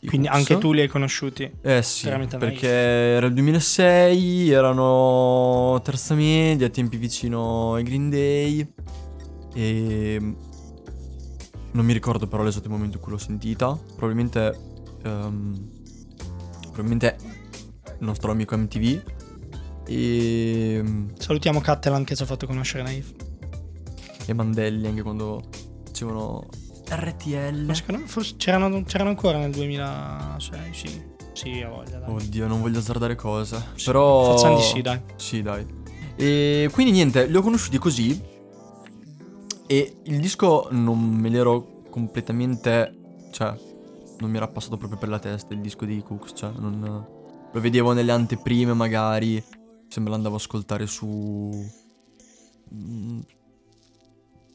[0.00, 0.38] I Quindi Hooks.
[0.38, 1.50] anche tu li hai conosciuti.
[1.60, 2.68] Eh sì, perché Naive.
[2.68, 8.72] era il 2006, erano terza media, tempi vicino ai Green Day
[9.54, 10.18] e
[11.72, 14.58] non mi ricordo però l'esatto momento in cui l'ho sentita, probabilmente
[15.02, 15.70] ehm,
[16.62, 17.16] probabilmente
[17.98, 19.02] il nostro amico MTV
[19.86, 20.82] e,
[21.18, 23.14] Salutiamo Cattelan che ci ha fatto conoscere Naif.
[24.26, 25.42] e Mandelli anche quando
[25.86, 26.46] facevano
[26.88, 27.64] RTL.
[27.66, 31.14] Ma secondo me forse c'erano, c'erano ancora nel 2006, sì.
[31.32, 32.10] Sì, a voglia, dai.
[32.14, 35.00] Oddio, non voglio azzardare cose, Sì, però Facciamo di sì, dai.
[35.16, 35.66] Sì, dai.
[36.16, 38.18] E quindi niente, li ho conosciuti così.
[39.66, 42.94] E il disco non me l'ero completamente.
[43.32, 43.54] Cioè,
[44.20, 46.32] non mi era passato proprio per la testa il disco di Cooks.
[46.34, 47.06] Cioè, non.
[47.52, 49.42] Lo vedevo nelle anteprime, magari.
[49.96, 51.66] Se me l'andavo a ascoltare su.
[52.74, 53.20] Mm,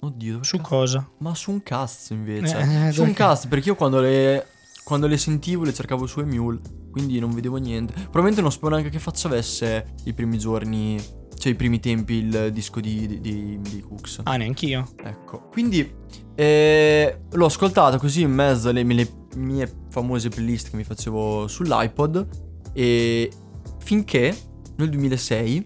[0.01, 1.09] Oddio, Su cazzo- cosa?
[1.17, 2.59] Ma su un cast invece.
[2.59, 4.45] Eh, su un cast, perché io quando le.
[4.83, 6.59] Quando le sentivo le cercavo su Emule.
[6.91, 7.93] Quindi non vedevo niente.
[7.93, 11.01] Probabilmente non sapevo neanche che faccia avesse i primi giorni.
[11.35, 14.19] Cioè i primi tempi il disco di, di, di, di Cooks.
[14.25, 14.89] Ah, neanch'io.
[15.03, 15.47] Ecco.
[15.49, 15.91] Quindi
[16.35, 22.27] eh, l'ho ascoltato così in mezzo alle mie, mie famose playlist che mi facevo sull'iPod.
[22.73, 23.31] E
[23.79, 24.49] finché
[24.81, 25.63] nel 2006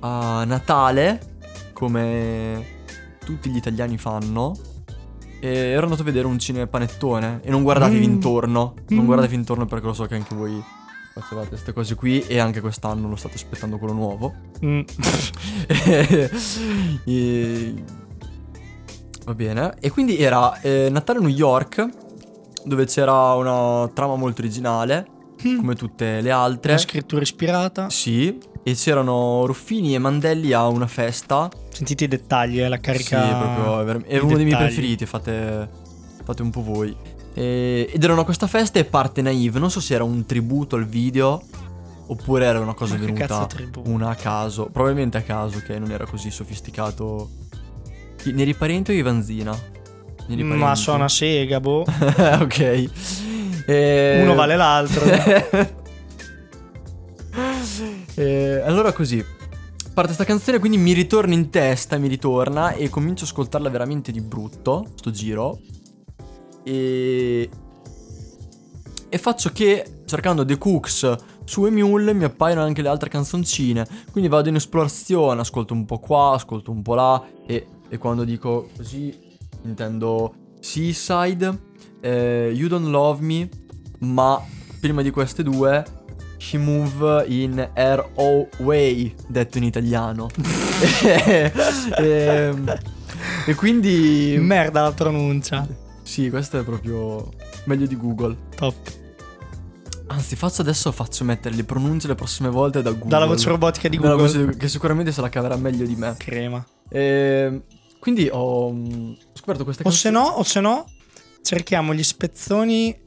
[0.00, 1.36] a Natale,
[1.72, 2.64] come
[3.24, 4.54] tutti gli italiani fanno,
[5.40, 8.10] ero andato a vedere un cinepanettone e non guardatevi Mm.
[8.12, 8.74] intorno.
[8.88, 9.06] Non Mm.
[9.06, 10.62] guardatevi intorno perché lo so che anche voi
[11.14, 14.32] facevate queste cose qui e anche quest'anno lo state aspettando quello nuovo.
[14.64, 14.80] Mm.
[17.04, 17.74] E-
[19.24, 19.74] Va bene.
[19.80, 21.88] E quindi era eh, Natale a New York,
[22.64, 25.06] dove c'era una trama molto originale,
[25.46, 25.58] Mm.
[25.58, 26.72] come tutte le altre.
[26.72, 27.90] Una scrittura ispirata.
[27.90, 28.38] Sì.
[28.62, 31.50] E c'erano Ruffini e Mandelli a una festa.
[31.68, 33.22] Sentite i dettagli, eh, la carica.
[33.22, 33.80] Sì, proprio.
[33.80, 34.66] È, ver- è uno dei miei dettagli.
[34.66, 35.06] preferiti.
[35.06, 35.68] Fate,
[36.24, 36.96] fate un po' voi.
[37.34, 39.58] E- ed erano a questa festa e parte Naive.
[39.58, 41.42] Non so se era un tributo al video.
[42.06, 43.48] Oppure era una cosa Ma venuta
[43.84, 44.68] una a caso.
[44.70, 47.30] Probabilmente a caso, che non era così sofisticato.
[48.24, 49.56] Ne eri parente o Ivanzina?
[50.26, 51.84] Ne Ma sono a sega, boh.
[52.40, 53.33] ok.
[53.66, 55.02] E- Uno vale l'altro.
[58.14, 59.24] E allora così.
[59.92, 64.12] parte sta canzone, quindi mi ritorna in testa, mi ritorna e comincio a ascoltarla veramente
[64.12, 65.58] di brutto, sto giro.
[66.62, 67.48] E...
[69.08, 73.86] E faccio che, cercando The Cooks su Emule, mi appaiono anche le altre canzoncine.
[74.10, 77.22] Quindi vado in esplorazione, ascolto un po' qua, ascolto un po' là.
[77.46, 79.16] E, e quando dico così,
[79.62, 81.72] intendo Seaside,
[82.04, 83.48] eh, You Don't Love Me,
[84.00, 84.40] ma
[84.78, 85.82] prima di queste due
[86.36, 88.48] She Move in R.O.
[88.58, 90.28] Way, detto in italiano.
[91.02, 91.52] e,
[91.98, 92.54] e,
[93.46, 94.36] e quindi...
[94.38, 95.66] Merda la pronuncia.
[96.02, 97.30] Sì, questo è proprio
[97.64, 98.36] meglio di Google.
[98.54, 98.74] Top.
[100.08, 103.08] Anzi, faccio adesso faccio mettere le pronunce le prossime volte da Google.
[103.08, 104.16] Dalla voce robotica di Google.
[104.16, 106.14] voce- che sicuramente se la caverà meglio di me.
[106.18, 106.64] Crema.
[106.90, 107.62] E,
[107.98, 110.84] quindi ho, mm, scoperto queste O se no, o se no,
[111.44, 113.02] cerchiamo gli spezzoni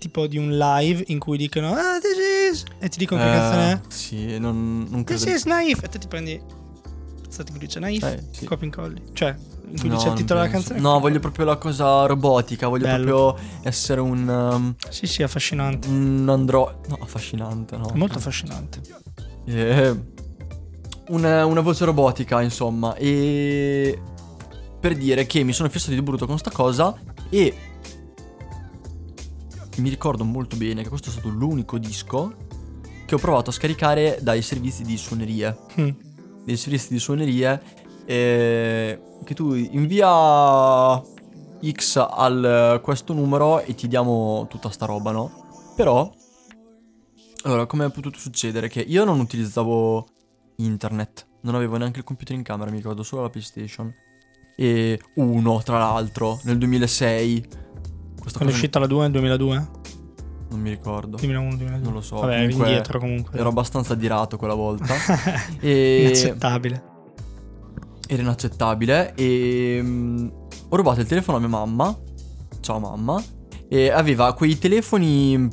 [0.00, 2.16] tipo di un live in cui dicono Ah, this
[2.52, 2.64] is...
[2.80, 3.74] E ti dicono che canzone è.
[3.74, 5.36] Eh, Sì, non, non This credo.
[5.36, 5.82] is Naif.
[5.84, 6.40] E te ti prendi...
[7.22, 8.02] Pezzati in cui dice Naif.
[8.02, 8.44] Eh, sì.
[8.46, 9.02] Copy and colli.
[9.12, 9.36] Cioè,
[9.68, 10.80] in cui No, dice il titolo della canzone.
[10.80, 12.66] No, voglio proprio la cosa robotica.
[12.66, 13.04] Voglio Bello.
[13.34, 14.26] proprio essere un.
[14.28, 15.86] um, Sì, sì, affascinante.
[15.88, 16.80] un andro.
[16.88, 17.90] No, affascinante, no.
[17.94, 18.80] Molto affascinante.
[19.44, 20.00] Eh,
[21.08, 22.96] una, una voce robotica, insomma.
[22.96, 24.00] E.
[24.80, 26.92] Per dire che mi sono fissato di brutto con sta cosa.
[27.30, 27.54] E.
[29.78, 32.34] Mi ricordo molto bene che questo è stato l'unico disco
[33.04, 35.56] che ho provato a scaricare dai servizi di suonerie.
[35.80, 35.88] Mm.
[36.44, 37.62] dei servizi di suonerie
[38.04, 41.00] eh, che tu invia
[41.70, 45.46] X al questo numero e ti diamo tutta sta roba, no?
[45.74, 46.12] Però
[47.46, 50.08] allora, come è potuto succedere che io non utilizzavo
[50.56, 53.94] internet, non avevo neanche il computer in camera, mi ricordo solo la PlayStation.
[54.56, 57.64] E uno, tra l'altro, nel 2006.
[58.26, 59.68] Questa Quando è uscita la 2 nel 2002?
[60.48, 61.16] non mi ricordo.
[61.16, 61.84] 2001, 2002.
[61.84, 63.38] Non lo so, Vabbè, comunque indietro comunque.
[63.38, 64.94] Ero abbastanza dirato quella volta.
[65.60, 66.82] e Inaccettabile.
[68.08, 70.28] era inaccettabile e mm,
[70.68, 71.96] ho rubato il telefono a mia mamma.
[72.60, 73.22] Ciao mamma.
[73.68, 75.48] E aveva quei telefoni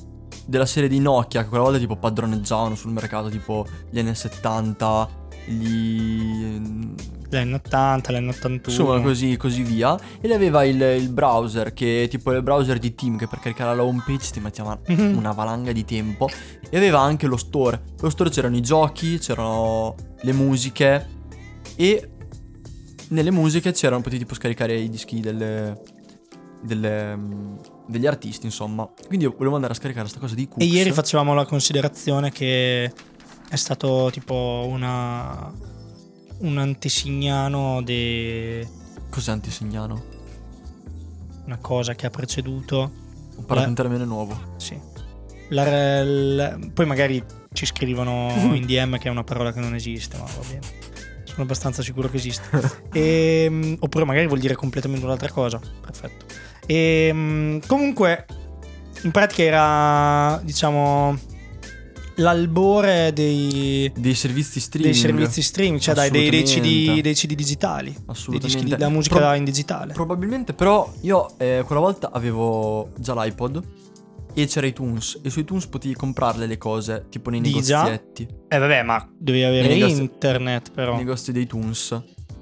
[0.48, 5.08] della serie di Nokia che quella volta tipo padroneggiavano sul mercato, tipo gli N70,
[5.46, 6.62] gli
[7.34, 8.62] L'N80, l'N81.
[8.66, 9.98] Insomma, così, così via.
[10.22, 13.76] E aveva il, il browser, che è tipo il browser di Team, che per caricare
[13.76, 15.18] la home page ti metteva Mhm.
[15.18, 16.30] una valanga di tempo.
[16.70, 17.82] E aveva anche lo store.
[18.02, 21.08] Lo store c'erano i giochi, c'erano le musiche.
[21.76, 22.10] E
[23.10, 25.82] nelle musiche c'erano, potevi tipo scaricare i dischi delle.
[26.62, 27.56] delle, mm,
[27.88, 28.88] degli artisti, insomma.
[29.08, 30.64] Quindi io volevo andare a scaricare questa cosa di Cooks.
[30.64, 32.92] E ieri facevamo la considerazione che
[33.54, 35.52] è stato tipo una
[36.40, 38.68] un antesignano di
[39.12, 40.04] Cos'è antisignano?
[41.46, 42.92] una cosa che ha preceduto.
[43.36, 44.56] Un termine nuovo.
[44.58, 44.80] Sì.
[45.50, 50.18] La- la- poi magari ci scrivono in DM che è una parola che non esiste,
[50.18, 50.62] ma va bene.
[51.26, 52.50] Sono abbastanza sicuro che esiste.
[52.94, 55.60] Ehm, oppure magari vuol dire completamente un'altra cosa.
[55.82, 56.26] Perfetto.
[56.66, 58.26] Ehm, comunque,
[59.04, 61.18] in pratica era, diciamo,
[62.16, 64.92] l'albore dei, Dei servizi streaming.
[64.94, 67.92] dei servizi streaming, cioè dai, dei, dei CD, dei CD digitali.
[67.92, 68.48] Dei Assolutamente.
[68.48, 69.94] dischi di- della musica Pro- in digitale.
[69.94, 73.62] Probabilmente però io eh, quella volta avevo già l'iPod
[74.36, 78.58] e c'era iTunes e su iTunes potevi comprarle le cose tipo nei Di negozietti, Eh
[78.58, 80.92] vabbè, ma dovevi avere Nei internet però.
[80.96, 82.02] nei negozi di iTunes.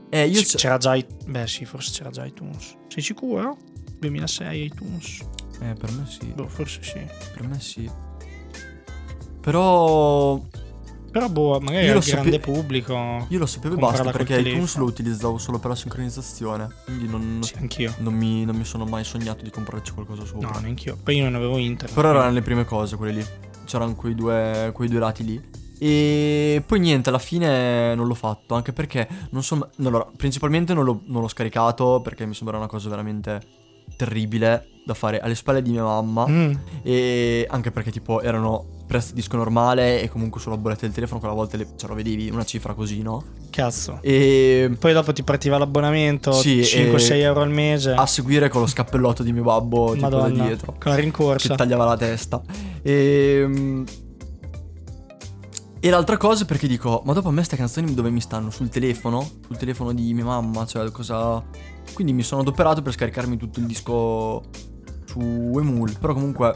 [0.09, 2.75] Eh, io c- c'era già i- Beh sì, forse c'era già iTunes.
[2.87, 3.57] Sei sicuro?
[3.99, 5.19] 2006 iTunes.
[5.61, 6.99] eh, per me sì, Boh, forse sì.
[7.33, 7.89] per me sì.
[9.41, 10.39] Però
[11.11, 13.25] Però boh, magari Io lo sape- grande pubblico.
[13.27, 14.83] io lo sapevo e basta perché iTunes telefono.
[14.85, 17.93] lo utilizzavo solo per la sincronizzazione, quindi non, Sì, anch'io.
[17.99, 20.51] non mi, non mi sono mai sognato di comprarci qualcosa sopra.
[20.51, 20.97] No, neanch'io.
[21.03, 21.93] Poi io non avevo internet.
[21.93, 23.25] Però erano le prime cose quelle lì.
[23.65, 25.49] C'erano quei due, quei due lati lì.
[25.83, 28.53] E poi niente, alla fine non l'ho fatto.
[28.55, 29.69] Anche perché non so.
[29.79, 33.41] Allora, principalmente non l'ho, non l'ho scaricato perché mi sembra una cosa veramente
[33.97, 36.25] terribile da fare alle spalle di mia mamma.
[36.27, 36.51] Mm,
[36.83, 41.33] E anche perché, tipo, erano prezzo disco normale e comunque sulla bolletta del telefono quella
[41.33, 43.23] volta le- ce lo vedevi una cifra così, no?
[43.49, 43.99] cazzo.
[44.01, 47.91] E Poi dopo ti partiva l'abbonamento, Sì, 5-6 e- euro al mese.
[47.91, 50.75] a seguire con lo scappellotto di mio babbo tipo da Madonna, dietro.
[50.77, 51.47] con la rincorsa.
[51.49, 52.41] che tagliava la testa.
[52.81, 53.83] E,
[55.83, 58.51] e l'altra cosa è perché dico, ma dopo a me queste canzoni dove mi stanno?
[58.51, 59.27] Sul telefono?
[59.47, 61.43] Sul telefono di mia mamma, cioè cosa...
[61.93, 64.43] Quindi mi sono adoperato per scaricarmi tutto il disco
[65.05, 66.53] su Emul, però comunque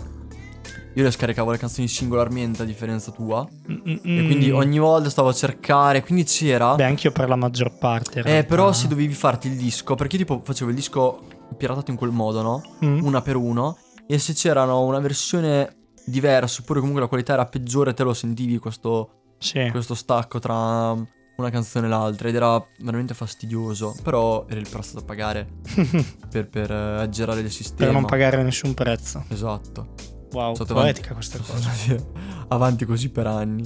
[0.95, 3.47] io le scaricavo le canzoni singolarmente a differenza tua.
[3.71, 6.75] Mm, mm, E quindi ogni volta stavo a cercare, quindi c'era...
[6.75, 8.21] Beh, anch'io per la maggior parte.
[8.21, 11.23] eh, però se dovevi farti il disco, perché io tipo facevo il disco
[11.57, 12.61] piratato in quel modo, no?
[12.83, 13.03] Mm.
[13.05, 13.77] una per uno
[14.07, 18.57] e se c'erano una versione diversa oppure comunque la qualità era peggiore te lo sentivi
[18.57, 19.67] questo, Sì.
[19.71, 20.91] questo stacco tra
[21.37, 23.93] una canzone e l'altra ed era veramente fastidioso.
[24.01, 25.45] Però era il prezzo da pagare
[26.31, 27.91] per, per eh, aggirare il sistema.
[27.91, 29.23] per non pagare nessun prezzo.
[29.29, 29.87] Esatto.
[30.35, 31.71] Wow, Sotto poetica questa cosa.
[32.49, 33.63] Avanti così per anni.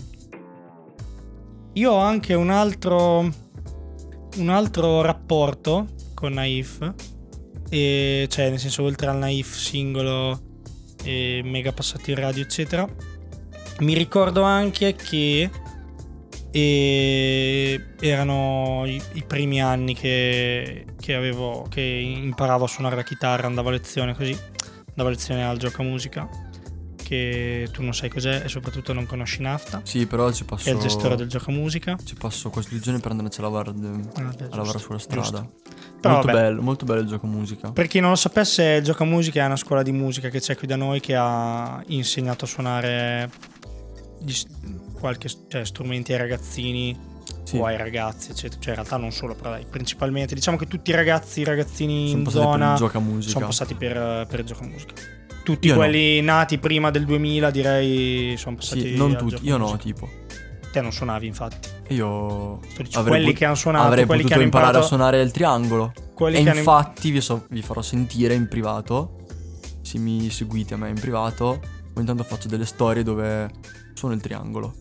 [1.74, 3.28] Io ho anche un altro
[4.38, 6.94] un altro rapporto con Naif
[7.70, 10.40] e cioè nel senso oltre al Naif singolo
[11.04, 12.88] e mega passato in radio eccetera
[13.80, 15.50] mi ricordo anche che
[16.52, 23.48] e erano i, i primi anni che, che avevo che imparavo a suonare la chitarra
[23.48, 24.38] andavo a lezione così
[24.90, 26.49] andavo a lezione al gioco musica
[27.10, 30.66] che tu non sai cos'è e soprattutto non conosci Nafta Sì, però ci passo.
[30.66, 33.44] che è il gestore del gioco musica Ci passo questi due giorni per andarci a
[33.44, 35.40] lavorare, Ah, beh, a lavorare sulla strada.
[35.42, 36.32] molto vabbè.
[36.32, 37.72] bello, molto bello il gioco musica.
[37.72, 40.56] Per chi non lo sapesse, il Gioca Musica è una scuola di musica che c'è
[40.56, 43.30] qui da noi che ha insegnato a suonare
[45.00, 46.98] qualche cioè, strumenti ai ragazzini
[47.44, 47.58] Sì.
[47.58, 48.60] o ai ragazzi, eccetera.
[48.62, 52.10] Cioè, in realtà non solo, però dai, principalmente diciamo che tutti i ragazzi, i ragazzini
[52.10, 54.94] Sono in zona sono passati per, per il Gioca Musica.
[55.50, 55.80] Tutti Io no.
[55.80, 60.08] quelli nati prima del 2000, direi, sono passati Sì, non tutti, io no, tipo.
[60.72, 61.68] Te non suonavi, infatti.
[61.88, 64.78] Io Sto dicendo, avrei quelli pot- che hanno suonato, avrei quelli che potuto hanno imparare
[64.78, 65.94] imparato, a suonare il triangolo.
[66.14, 69.26] quelli E che hanno infatti vi, so- vi farò sentire in privato,
[69.82, 71.60] se mi seguite a me in privato,
[71.96, 73.50] ogni tanto faccio delle storie dove
[73.96, 74.76] suono il triangolo.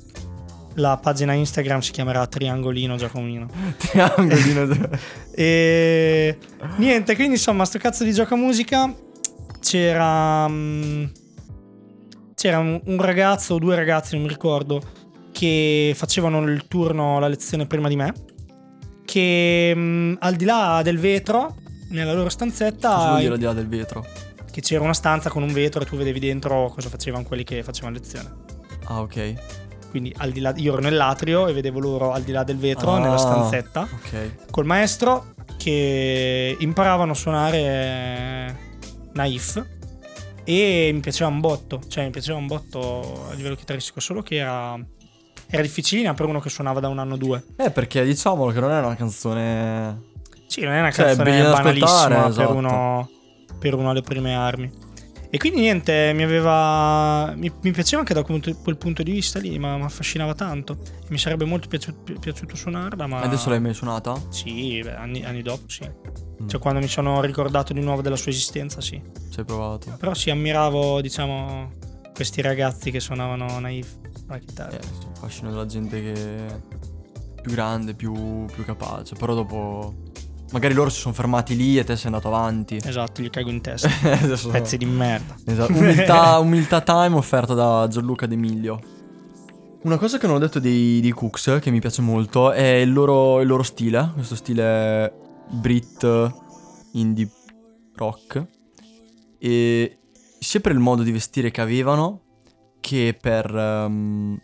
[0.74, 3.48] la pagina Instagram si chiamerà Triangolino Giacomino.
[3.78, 4.88] Triangolino.
[5.38, 6.36] E
[6.76, 8.92] niente, quindi insomma, sto cazzo di gioca musica
[9.60, 11.04] c'era mm,
[12.34, 14.80] c'era un, un ragazzo o due ragazzi, non mi ricordo,
[15.32, 18.12] che facevano il turno, la lezione prima di me,
[19.04, 21.56] che mm, al di là del vetro,
[21.90, 24.04] nella loro Cosa stanzetta, vuol dire al di là del vetro?
[24.50, 27.62] che c'era una stanza con un vetro e tu vedevi dentro cosa facevano quelli che
[27.62, 28.28] facevano lezione.
[28.86, 29.34] Ah, ok.
[29.90, 32.92] Quindi al di là, io ero nell'atrio e vedevo loro al di là del vetro,
[32.92, 32.98] Ah.
[32.98, 33.82] nella stanzetta.
[33.82, 34.50] Ok.
[34.50, 38.58] col maestro che imparavano a suonare
[39.18, 39.64] Naif
[40.44, 44.36] e mi piaceva un botto, cioè mi piaceva un botto a livello chitarristico, solo che
[44.36, 44.78] era,
[45.48, 47.44] era difficilina per uno che suonava da un anno o due.
[47.56, 50.06] Eh, perché diciamolo che non è una canzone.
[50.46, 52.54] Sì, non è una Cioè, canzone banalissima ascoltare, per, esatto.
[52.54, 53.10] uno,
[53.58, 54.70] per uno alle prime armi.
[55.30, 57.34] E quindi niente, mi aveva.
[57.36, 60.78] Mi, mi piaceva anche da quel punto, di vista lì, ma mi affascinava tanto.
[61.08, 63.20] Mi sarebbe molto piaciuto, pi- piaciuto suonarla, ma.
[63.20, 64.14] Adesso l'hai mai suonata?
[64.30, 65.86] Sì, beh, anni, anni dopo, sì.
[66.42, 66.48] Mm.
[66.48, 69.00] Cioè, quando mi sono ricordato di nuovo della sua esistenza, sì.
[69.30, 69.94] Ci hai provato?
[69.98, 71.72] Però sì, ammiravo, diciamo,
[72.14, 74.78] questi ragazzi che suonavano Naif la chitarra.
[74.78, 76.60] Eh, sì, il fascino della gente che è
[77.42, 79.14] più grande, più, più capace.
[79.14, 80.06] Però dopo.
[80.50, 82.80] Magari loro si sono fermati lì e te sei andato avanti.
[82.82, 83.88] Esatto, gli cago in testa.
[84.50, 85.34] Pezzi di merda.
[85.44, 85.72] Esatto.
[85.72, 88.80] Umiltà, umiltà time offerta da Gianluca D'Emilio.
[89.82, 92.92] Una cosa che non ho detto dei, dei Cooks, che mi piace molto, è il
[92.92, 94.10] loro, il loro stile.
[94.14, 95.12] Questo stile
[95.50, 96.32] Brit
[96.92, 97.28] indie
[97.94, 98.46] rock.
[99.38, 99.98] E
[100.38, 102.22] sia per il modo di vestire che avevano,
[102.80, 103.54] che per...
[103.54, 104.40] ehm,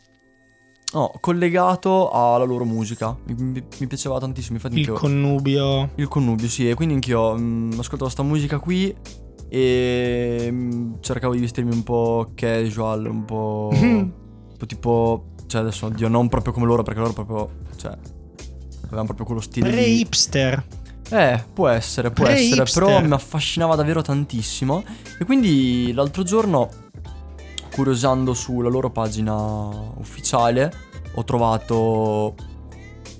[0.95, 3.17] no, collegato alla loro musica.
[3.27, 4.57] Mi, mi- mi piaceva tantissimo.
[4.57, 5.91] Infatti Il connubio.
[5.97, 8.95] il connubio, sì, e quindi anch'io mm, ascoltavo sta musica qui
[9.49, 14.11] e mm, cercavo di vestirmi un po' casual, un po', un
[14.59, 17.93] po' tipo, cioè adesso, oddio, non proprio come loro, perché loro proprio, cioè,
[18.87, 19.75] avevano proprio quello stile di...
[19.77, 20.65] Pre-hipster.
[21.11, 22.85] Eh, può essere, può essere, Pre-hipster.
[22.85, 24.83] però mi affascinava davvero tantissimo.
[25.19, 26.69] E quindi l'altro giorno,
[27.75, 29.35] curiosando sulla loro pagina
[29.97, 30.73] ufficiale,
[31.17, 32.37] ho trovato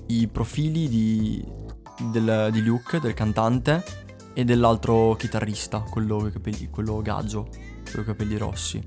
[0.07, 1.45] i profili di,
[2.09, 3.83] del- di Luke, del cantante,
[4.33, 7.49] e dell'altro chitarrista, quello con capelli, quello gaggio,
[7.91, 8.81] con i capelli rossi.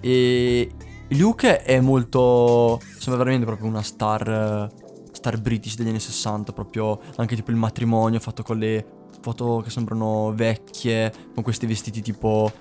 [0.00, 0.70] E
[1.08, 2.78] Luke è molto.
[2.98, 4.70] sembra veramente proprio una star.
[5.12, 8.84] star british degli anni 60, proprio anche tipo il matrimonio fatto con le
[9.22, 12.52] foto che sembrano vecchie, con questi vestiti tipo.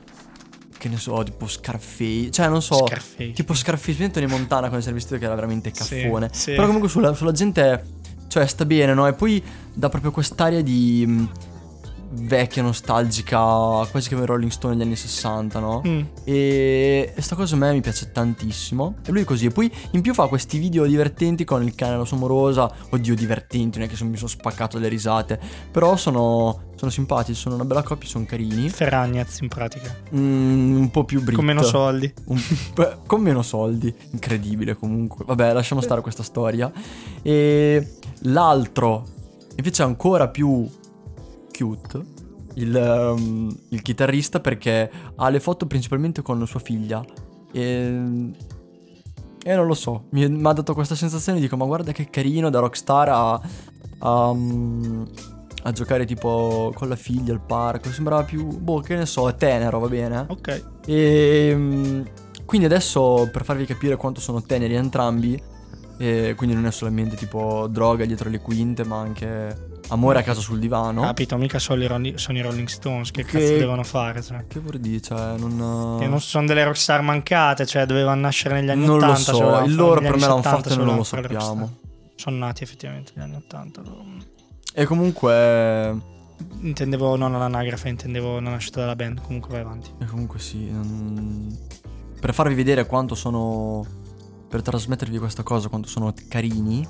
[0.77, 2.31] Che ne so, tipo Scarface.
[2.31, 2.85] Cioè, non so.
[2.85, 3.31] Scarface.
[3.31, 6.29] Tipo Scarface, presente Tony Montana con il vestito che era veramente Sì, caffone.
[6.31, 6.51] sì.
[6.51, 7.83] Però comunque sulla, sulla gente,
[8.27, 9.07] cioè sta bene, no?
[9.07, 9.41] E poi
[9.73, 11.27] dà proprio quest'aria di
[12.11, 13.37] vecchia, nostalgica,
[13.89, 15.81] quasi come Rolling Stone negli anni 60, no?
[15.85, 16.01] Mm.
[16.23, 18.95] E, e sta cosa a me mi piace tantissimo.
[19.05, 19.47] E lui è così.
[19.47, 22.71] E poi in più fa questi video divertenti con il cane la sua morosa.
[22.89, 25.39] Oddio, divertenti, non è che mi sono spaccato le risate.
[25.71, 28.69] Però sono, sono simpatici, sono una bella coppia, sono carini.
[28.69, 29.95] Ferragnez in pratica.
[30.15, 31.35] Mm, un po' più brit.
[31.35, 32.13] Con meno soldi.
[32.25, 32.41] Un-
[33.05, 35.25] con meno soldi, incredibile comunque.
[35.25, 36.71] Vabbè, lasciamo stare questa storia.
[37.21, 39.05] E l'altro,
[39.55, 40.67] invece, è ancora più
[41.55, 42.01] cute.
[42.55, 47.03] Il, um, il chitarrista perché ha le foto principalmente con sua figlia.
[47.51, 48.33] E
[49.47, 52.57] E non lo so, mi ha dato questa sensazione, dico, ma guarda che carino da
[52.59, 53.39] Rockstar a,
[53.99, 54.35] a,
[55.63, 57.91] a giocare tipo con la figlia al parco.
[57.91, 60.25] Sembrava più, boh, che ne so, è tenero, va bene?
[60.29, 60.63] Ok.
[60.87, 62.01] E mm,
[62.45, 65.39] quindi adesso per farvi capire quanto sono teneri entrambi,
[65.97, 70.41] e quindi non è solamente tipo droga dietro le quinte, ma anche amore a casa
[70.41, 71.01] sul divano.
[71.01, 73.11] Capito, mica sono i, Rolli- sono i Rolling Stones.
[73.11, 74.21] Che, Che- cazzo devono fare?
[74.21, 74.45] Cioè?
[74.47, 75.01] Che vuol dire?
[75.01, 75.97] Cioè, non.
[75.99, 79.11] Che non sono delle rockstar mancate, cioè dovevano nascere negli anni non 80.
[79.11, 81.77] lo se so, volevano il loro per me l'hanno 70 fatto e non lo sappiamo.
[82.15, 83.81] Sono nati effettivamente negli anni 80.
[83.81, 84.03] loro.
[84.73, 86.13] E comunque.
[86.61, 89.21] Intendevo non all'anagrafe, intendevo la nascita della band.
[89.21, 89.89] Comunque vai avanti.
[89.99, 90.69] E comunque sì.
[90.69, 91.57] non-
[92.19, 93.85] Per farvi vedere quanto sono.
[94.49, 96.85] Per trasmettervi questa cosa, quanto sono carini.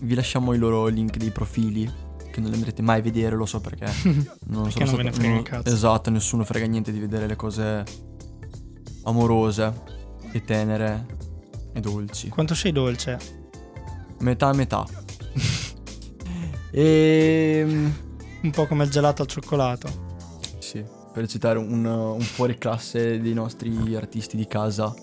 [0.00, 1.90] Vi lasciamo i loro link dei profili.
[2.30, 3.86] Che non li andrete mai a vedere, lo so perché.
[4.48, 5.72] Non Perché non ve ne frega un cazzo.
[5.72, 7.84] Esatto, nessuno frega niente di vedere le cose
[9.04, 9.72] amorose
[10.32, 11.06] e tenere
[11.72, 12.28] e dolci.
[12.28, 13.18] Quanto sei dolce?
[14.20, 14.84] Metà metà.
[16.70, 17.64] e
[18.42, 19.88] Un po' come il gelato al cioccolato.
[20.58, 24.94] sì, per citare un, un fuoriclasse dei nostri artisti di casa.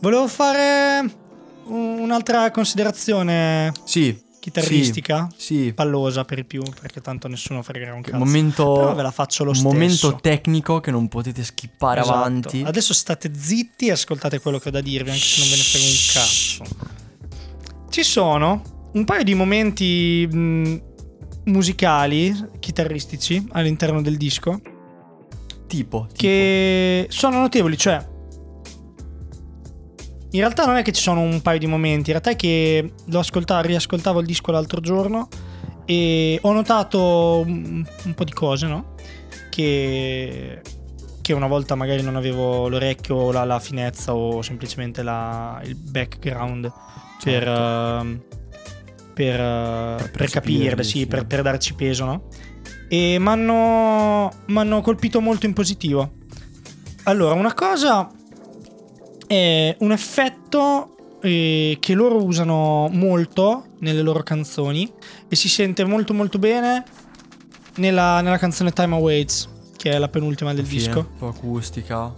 [0.00, 1.24] Volevo fare
[1.66, 5.28] un'altra considerazione Sì, chitarristica.
[5.36, 5.72] sì.
[5.74, 8.16] Pallosa per i più, perché tanto nessuno fregherà un cazzo.
[8.18, 9.68] Momento, Però ve la faccio lo stesso.
[9.72, 12.16] momento tecnico che non potete skippare Esatto.
[12.16, 12.62] avanti.
[12.64, 15.62] Adesso state zitti e ascoltate quello che ho da dirvi, anche se non ve ne
[15.62, 16.86] frega un cazzo.
[17.90, 18.62] Ci sono
[18.92, 20.82] un paio di momenti mh,
[21.44, 24.60] musicali, chitarristici all'interno del disco
[25.66, 26.06] Tipo, tipo.
[26.16, 28.14] che sono notevoli, cioè
[30.36, 32.92] in realtà non è che ci sono un paio di momenti, in realtà è che
[33.06, 35.28] lo ascoltavo, riascoltavo il disco l'altro giorno
[35.84, 38.94] e ho notato un, un po' di cose, no?
[39.50, 40.60] Che,
[41.22, 45.74] che una volta magari non avevo l'orecchio o la, la finezza o semplicemente la- il
[45.74, 46.70] background
[47.22, 47.50] per, Certo.
[47.50, 48.20] ehm,
[49.14, 51.06] per, eh, per percepirli, capirle, sì, sì.
[51.06, 52.28] per, per darci peso, no?
[52.88, 56.12] E mi hanno colpito molto in positivo.
[57.04, 58.10] Allora, una cosa
[59.26, 64.90] è un effetto eh, che loro usano molto nelle loro canzoni
[65.28, 66.84] e si sente molto molto bene
[67.76, 70.98] nella, nella canzone Time Awaits, che è la penultima del Fine, disco.
[70.98, 72.14] Un po' acustica.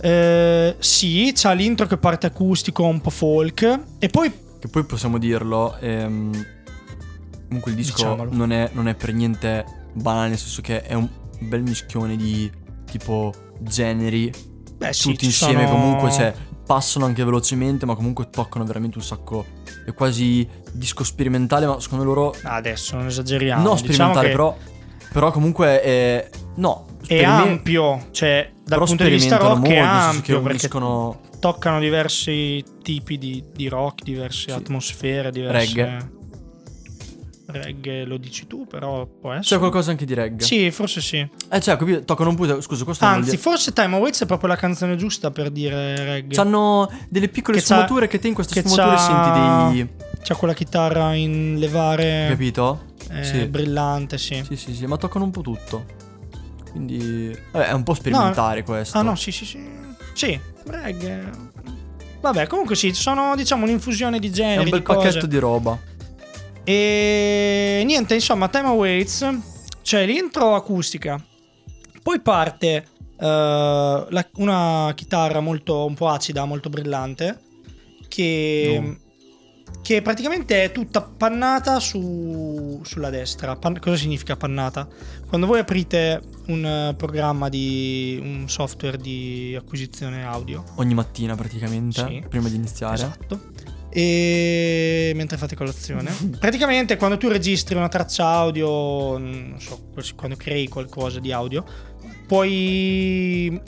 [0.00, 5.18] Eh, sì, c'ha l'intro che parte acustico, un po' folk, e poi Che poi possiamo
[5.18, 5.76] dirlo.
[5.78, 6.46] ehm,
[7.48, 11.08] comunque il disco non è, non è per niente banale, nel senso che è un
[11.40, 12.50] bel mischione di
[12.90, 14.32] tipo generi.
[14.80, 16.34] Beh, sì, tutti insieme sono- comunque, cioè,
[16.66, 19.44] passano anche velocemente, ma comunque toccano veramente un sacco.
[19.84, 22.34] È quasi disco sperimentale, ma secondo loro.
[22.42, 23.62] Ah, Adesso non esageriamo.
[23.62, 24.56] no, diciamo sperimentale, che però.
[25.12, 26.30] Però comunque è.
[26.56, 26.86] No.
[27.06, 31.80] è ampio, cioè dal però punto di vista rock è molto, senso ampio uniscono toccano
[31.80, 34.56] diversi tipi di, di rock, diverse Sì.
[34.56, 35.58] atmosfere, diverse...
[35.74, 36.10] Reggae.
[37.50, 39.46] Reggae lo dici tu, però può essere.
[39.46, 40.46] C'è qualcosa anche di reggae.
[40.46, 41.16] Sì, forse sì.
[41.50, 42.04] Eh, cioè, capito?
[42.04, 42.60] Toccano un po'.
[42.60, 46.34] Scusa, questo Anzi, dire- forse Time Awaits è proprio la canzone giusta per dire reggae.
[46.36, 49.30] C'hanno delle piccole Che sfumature che te in queste sfumature c'ha- senti
[49.86, 50.08] dei.
[50.22, 52.84] C'ha quella chitarra in levare Capito?
[53.10, 53.46] eh, Sì.
[53.46, 54.42] brillante, sì.
[54.46, 55.84] Sì, sì, sì, ma toccano un po' tutto.
[56.70, 57.36] Quindi.
[57.52, 58.96] Vabbè, è un po' sperimentare questo.
[58.98, 59.60] Ah no, sì, sì, sì.
[60.12, 61.30] Sì, reggae.
[62.20, 65.78] Vabbè, comunque sì, sono diciamo un'infusione di È generi, un bel pacchetto di roba.
[66.64, 69.28] E niente, insomma, Time Awaits,
[69.82, 71.22] c'è l'intro acustica,
[72.02, 72.86] poi parte
[73.22, 77.38] eh, la- una chitarra molto un po' acida, molto brillante,
[78.08, 78.96] che, No.
[79.82, 83.56] che praticamente è tutta pannata su- sulla destra.
[83.56, 84.88] Pan- cosa significa pannata?
[85.28, 92.06] Quando voi aprite un programma di un software di acquisizione audio, Ogni mattina praticamente.
[92.06, 92.24] Sì.
[92.28, 92.94] Prima di iniziare.
[92.94, 93.40] Esatto.
[93.92, 100.68] E mentre fate colazione, praticamente quando tu registri una traccia audio, non so, quando crei
[100.68, 101.64] qualcosa di audio,
[102.26, 103.60] puoi,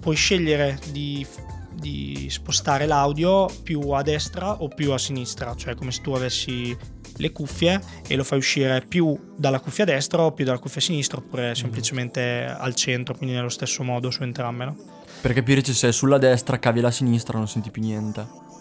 [0.00, 1.26] puoi scegliere di,
[1.72, 6.76] di spostare l'audio più a destra o più a sinistra, cioè come se tu avessi
[7.16, 11.18] le cuffie e lo fai uscire più dalla cuffia destra o più dalla cuffia sinistra
[11.18, 14.64] oppure semplicemente al centro, quindi nello stesso modo su entrambe.
[14.64, 14.76] No?
[15.20, 18.51] Per capirci se sulla destra cavi la sinistra non senti più niente.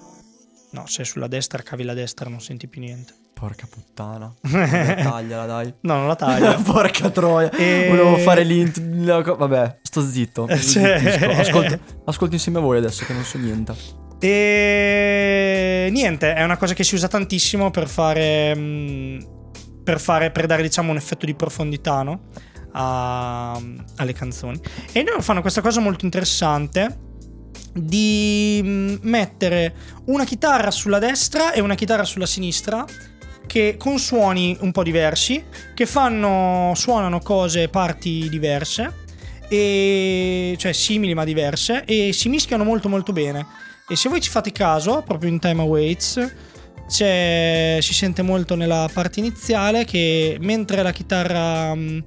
[0.73, 3.13] No, se sulla destra cavi la destra non senti più niente.
[3.33, 4.33] Porca puttana.
[4.41, 5.73] Tagliala, dai.
[5.81, 6.61] No, non la taglio.
[6.63, 7.49] Porca troia.
[7.51, 8.79] E- Volevo fare l'int.
[8.79, 10.47] Vabbè, sto zitto.
[10.47, 11.29] Cioè- zittisco.
[11.41, 13.73] Ascolto, ascolto insieme a voi adesso che non so niente.
[14.19, 18.55] E niente, è una cosa che si usa tantissimo per fare.
[18.55, 19.19] mm,
[19.83, 22.27] Per, fare, per dare diciamo un effetto di profondità no?
[22.73, 23.59] A-
[23.97, 24.59] alle canzoni.
[24.93, 27.09] E loro fanno questa cosa molto interessante
[27.73, 29.73] di mm, mettere
[30.05, 32.85] una chitarra sulla destra e una chitarra sulla sinistra
[33.47, 35.43] che con suoni un po' diversi,
[35.73, 38.99] che fanno suonano cose parti diverse
[39.49, 43.45] e cioè simili ma diverse e si mischiano molto molto bene.
[43.89, 46.33] E se voi ci fate caso, proprio in Time Awaits,
[46.87, 51.99] si sente molto nella parte iniziale che mentre la chitarra mm,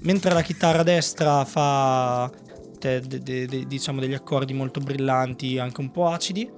[0.00, 2.30] mentre la chitarra destra fa
[2.78, 6.48] de- de- de- diciamo degli accordi molto brillanti, anche un po' acidi,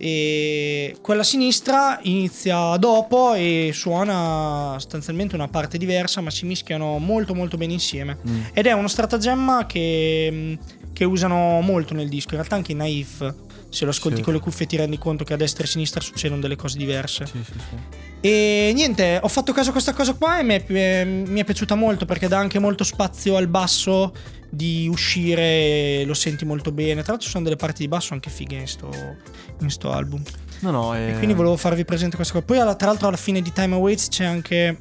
[0.00, 7.34] e quella sinistra inizia dopo e suona sostanzialmente una parte diversa, ma si mischiano molto
[7.34, 8.18] molto bene insieme.
[8.28, 8.40] Mm.
[8.52, 10.56] Ed è uno stratagemma che,
[10.92, 13.34] che usano molto nel disco, in realtà anche in Naif.
[13.70, 14.22] Se lo ascolti Sì.
[14.22, 16.78] con le cuffie ti rendi conto che a destra e a sinistra succedono delle cose
[16.78, 17.26] diverse.
[17.26, 17.76] Sì, sì, sì.
[18.20, 21.44] E niente, ho fatto caso a questa cosa qua e mi è, eh, mi è
[21.44, 24.12] piaciuta molto perché dà anche molto spazio al basso
[24.50, 27.02] di uscire, lo senti molto bene.
[27.02, 28.90] Tra l'altro ci sono delle parti di basso anche fighe in sto,
[29.60, 30.22] in sto album.
[30.60, 32.44] No, no, eh, E quindi volevo farvi presente questa cosa.
[32.44, 34.78] Poi alla- tra l'altro alla fine di Time Awaits c'è anche,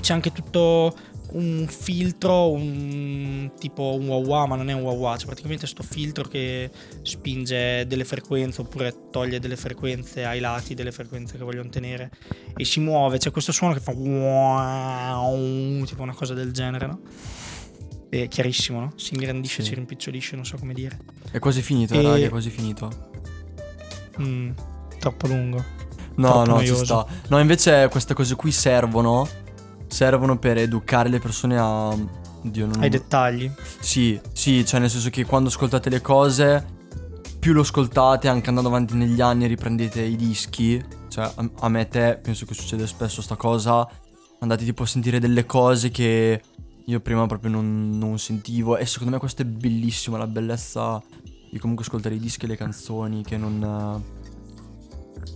[0.00, 0.94] c'è anche tutto
[1.32, 5.66] un filtro, un tipo un wah wah, ma non è un wah wah, c'è praticamente
[5.66, 6.70] sto filtro che
[7.02, 12.10] spinge delle frequenze oppure toglie delle frequenze ai lati delle frequenze che vogliono tenere
[12.56, 17.00] e si muove, c'è questo suono che fa wow, tipo una cosa del genere, no?
[18.08, 18.92] È chiarissimo, no?
[18.96, 19.68] Si ingrandisce, Sì.
[19.68, 20.98] si rimpicciolisce, non so come dire.
[21.30, 22.90] È quasi finito, E- raga, è quasi finito.
[24.20, 24.50] Mm,
[24.98, 25.64] troppo lungo.
[26.16, 26.84] No, Troppo no, ci noioso.
[26.84, 27.06] sta.
[27.28, 29.26] No, invece queste cose qui servono.
[29.90, 31.88] Servono per educare le persone a.
[31.88, 33.50] Oddio, non Ai dettagli.
[33.80, 36.64] Sì, sì, cioè nel senso che quando ascoltate le cose,
[37.38, 40.82] più lo ascoltate, anche andando avanti negli anni, riprendete i dischi.
[41.08, 43.86] Cioè, a, a me e te, penso che succede spesso sta cosa.
[44.38, 46.40] Andate tipo a sentire delle cose che
[46.84, 48.76] io prima proprio non, non sentivo.
[48.76, 51.02] E secondo me questo è bellissimo, la bellezza
[51.50, 54.18] di comunque ascoltare i dischi e le canzoni, che non...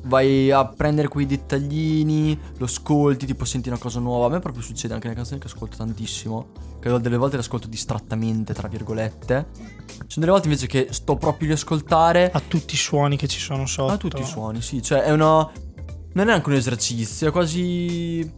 [0.07, 4.27] Vai a prendere quei dettaglini, lo ascolti, tipo senti una cosa nuova.
[4.27, 6.49] A me proprio succede anche nelle canzoni che ascolto tantissimo.
[6.79, 9.47] Che delle volte le ascolto distrattamente, tra virgolette.
[9.55, 13.27] Ci sono delle volte invece che sto proprio di ascoltare A tutti i suoni che
[13.29, 13.93] ci sono sotto.
[13.93, 14.83] a tutti i suoni, sì.
[14.83, 15.51] Cioè è una...
[16.13, 18.31] Non è neanche un esercizio, è quasi...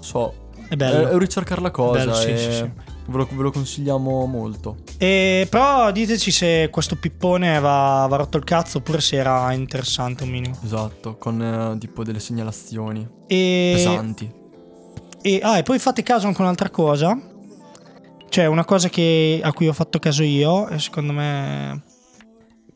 [0.00, 1.08] So, È è, bello.
[1.08, 1.98] è un ricercare la cosa.
[1.98, 2.70] Bello, sì, sì, sì.
[3.06, 4.76] Ve, lo, ve lo consigliamo molto.
[4.98, 10.22] E però diteci se questo pippone va, va rotto il cazzo oppure se era interessante
[10.24, 10.58] un minimo.
[10.64, 14.30] Esatto, con eh, tipo delle segnalazioni E, pesanti.
[15.20, 17.18] e, ah, e poi fate caso anche un'altra cosa.
[18.28, 21.82] Cioè, una cosa che- a cui ho fatto caso io, e secondo me.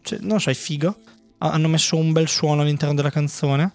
[0.03, 0.97] cioè, non so, è figo.
[1.39, 3.73] Ha- Hanno messo un bel suono all'interno della canzone.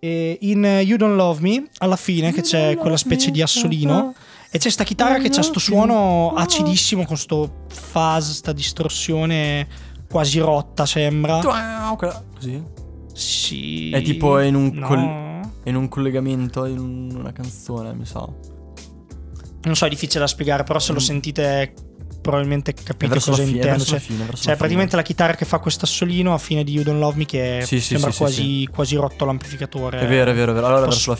[0.00, 4.14] E in You Don't Love Me, alla fine, che c'è quella specie di assolino.
[4.54, 9.66] E c'è sta chitarra che c'ha sto suono acidissimo con sto fuzz, sta distorsione
[10.10, 11.38] quasi rotta, sembra.
[12.34, 12.62] Così.
[13.14, 13.90] Sì.
[13.90, 14.86] È tipo in un No.
[14.86, 15.30] col-
[15.64, 18.26] In un collegamento, in un- una canzone, mi sa.
[19.62, 21.02] Non so, è difficile da spiegare, però se lo Mm.
[21.02, 21.74] sentite
[22.20, 23.84] probabilmente capite cosa fine, è intendo.
[23.84, 26.82] Cioè, fine, cioè, la praticamente la chitarra che fa questo assolino a fine di You
[26.84, 30.00] Don't Love Me che Sì, sembra sì, sì, quasi, quasi rotto l'amplificatore.
[30.00, 30.66] È vero, è vero, è vero.
[30.66, 31.16] Allora la fine.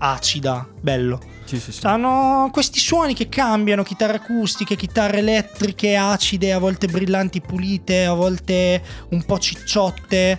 [0.00, 1.20] Acida, bello.
[1.44, 1.86] Sì, sì, sì.
[1.86, 8.12] Hanno questi suoni che cambiano, chitarre acustiche, chitarre elettriche, acide, a volte brillanti, pulite, a
[8.14, 10.38] volte un po' cicciotte.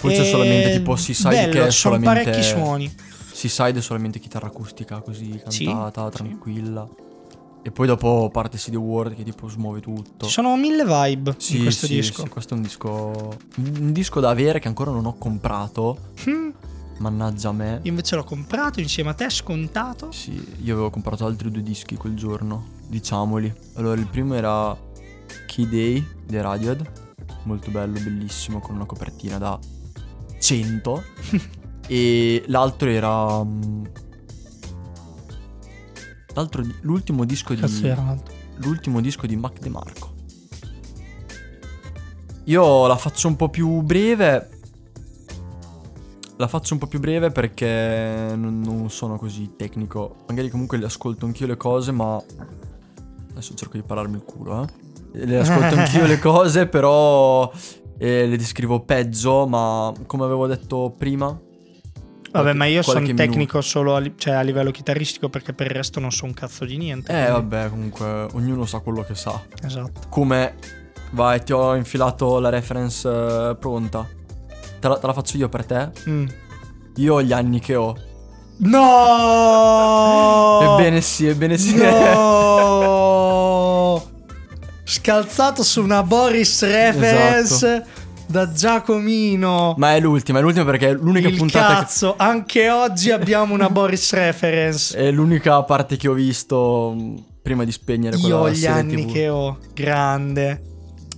[0.00, 2.94] Poi c'è E solamente tipo Seaside bello, che è sono solamente parecchi suoni.
[3.32, 6.86] Seaside è solamente chitarra acustica così Sì, cantata, tranquilla.
[7.62, 10.26] E poi dopo parte CD World che tipo smuove tutto.
[10.26, 12.22] Ci sono mille vibe Sì, in questo sì, disco.
[12.22, 16.12] sì, questo è un disco un disco da avere che ancora non ho comprato.
[16.26, 16.48] Hmm,
[17.00, 17.80] Mannaggia a me.
[17.82, 20.12] Io invece l'ho comprato insieme a te, scontato.
[20.12, 20.32] Sì,
[20.62, 23.52] io avevo comprato altri due dischi quel giorno, diciamoli.
[23.74, 24.76] Allora, il primo era
[25.46, 26.90] Key Day dei Radiohead,
[27.44, 29.58] molto bello, bellissimo, con una copertina da
[30.38, 31.02] 100.
[31.88, 33.42] e l'altro era...
[33.44, 33.84] mm,
[36.34, 37.60] L'altro, di- l'ultimo disco di...
[37.60, 38.34] Cazzo era l'altro.
[38.58, 40.14] l'ultimo disco di Mac DeMarco.
[42.44, 44.59] Io la faccio un po' più breve.
[46.40, 50.24] La faccio un po' più breve perché non, non sono così tecnico.
[50.26, 52.18] Magari comunque le ascolto anch'io le cose, ma.
[53.32, 55.26] Adesso cerco di pararmi il culo, eh.
[55.26, 57.52] Le ascolto anch'io le cose, però.
[57.98, 61.38] eh, le descrivo peggio, ma come avevo detto prima.
[62.32, 66.00] Vabbè, ma io sono tecnico solo a, cioè, a livello chitarristico perché per il resto
[66.00, 67.12] non so un cazzo di niente.
[67.12, 69.38] Eh, quindi- vabbè, comunque, ognuno sa quello che sa.
[69.62, 70.08] Esatto.
[70.08, 70.54] Come
[71.10, 74.08] vai, ti ho infilato la reference eh, pronta.
[74.80, 75.90] Te la, te la faccio io per te.
[76.08, 76.26] Mm.
[76.96, 77.96] Io ho gli anni che ho.
[78.58, 80.58] No!
[80.76, 81.74] Ebbene sì, ebbene sì.
[81.76, 84.02] No!
[84.84, 87.84] scalzato su una Boris reference
[88.26, 89.74] da Giacomino.
[89.76, 93.70] Ma è l'ultima, è l'ultima perché è l'unica Il puntata cazzo, anche oggi abbiamo una
[93.70, 94.96] Boris reference.
[94.96, 95.08] che...
[95.08, 99.06] È l'unica parte che ho visto mh, prima di spegnere quella Io ho gli anni
[99.06, 99.12] TV.
[99.12, 100.62] che ho, grande.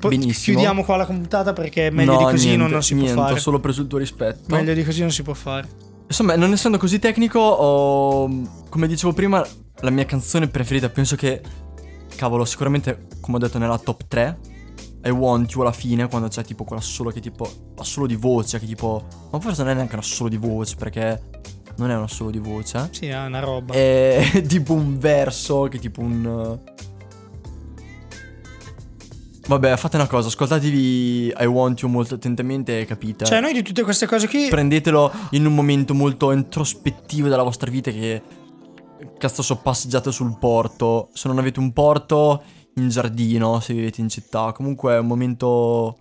[0.08, 0.56] Poi Benissimo.
[0.58, 3.22] chiudiamo qua la puntata perché meglio No, di così niente, non, non si niente, può
[3.22, 3.34] fare.
[3.34, 4.54] ho solo preso il tuo rispetto.
[4.54, 5.68] Meglio di così non si può fare.
[6.08, 8.28] Insomma, non essendo così tecnico, ho,
[8.68, 9.46] come dicevo prima,
[9.80, 11.40] la mia canzone preferita, penso che,
[12.16, 14.38] cavolo, sicuramente, come ho detto, nella top 3,
[15.04, 18.16] I Want You alla fine, quando c'è tipo quella solo che tipo, la solo di
[18.16, 21.20] voce, che tipo, ma forse non è neanche una solo di voce, perché
[21.76, 23.72] non è una solo di voce, Sì, è una roba.
[23.72, 26.58] è tipo un verso, che tipo un...
[29.46, 33.24] Vabbè, fate una cosa, ascoltatevi I Want You molto attentamente e capite.
[33.24, 34.48] Cioè, noi di tutte queste cose qui.
[34.48, 38.22] Prendetelo in un momento molto introspettivo della vostra vita che
[39.18, 41.08] cazzo so passeggiate sul porto.
[41.12, 42.42] Se non avete un porto,
[42.76, 44.52] in giardino, se vivete in città.
[44.52, 45.96] Comunque è un momento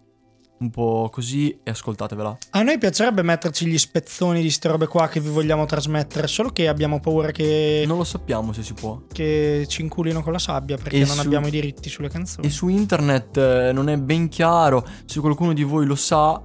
[0.62, 2.38] un po' così e ascoltatevela.
[2.52, 6.50] A noi piacerebbe metterci gli spezzoni di ste robe qua che vi vogliamo trasmettere, solo
[6.50, 9.02] che abbiamo paura che, Non lo sappiamo se si può.
[9.12, 12.46] che ci inculino con la sabbia perché E non su- abbiamo i diritti sulle canzoni.
[12.48, 14.86] E su internet eh, non è ben chiaro.
[15.06, 16.40] Se qualcuno di voi lo sa...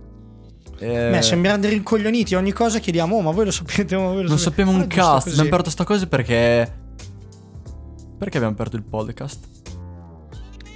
[0.79, 4.23] eh, Beh, sembriamo dei rincoglioniti, ogni cosa chiediamo, oh, ma voi lo sapete, ma voi
[4.23, 4.43] lo non sapete.
[4.43, 5.29] sappiamo un così.
[5.29, 6.85] Abbiamo aperto sta cosa perché...
[8.19, 9.47] Perché abbiamo aperto il podcast?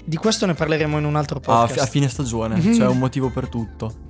[0.05, 1.81] Di questo ne parleremo in un altro A, podcast.
[1.81, 2.77] a fine stagione, Mhm.
[2.77, 4.09] c'è un motivo per tutto.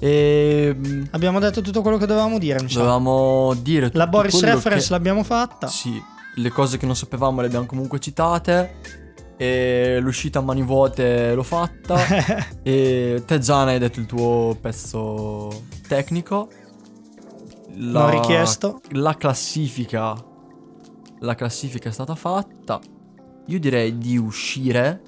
[0.00, 2.78] E mm, Abbiamo detto tutto quello che dovevamo dire, sa.
[2.78, 5.66] dovevamo dire tutto La Boris Reference che- l'abbiamo fatta.
[5.66, 6.00] Sì,
[6.36, 9.06] le cose che non sapevamo le abbiamo comunque citate.
[9.40, 11.96] E l'uscita a mani vuote l'ho fatta.
[12.62, 16.48] e te Gianna hai detto il tuo pezzo tecnico.
[17.76, 18.80] La, Non richiesto.
[18.92, 20.16] La classifica.
[21.20, 22.80] La classifica è stata fatta.
[23.46, 25.02] Io direi di uscire,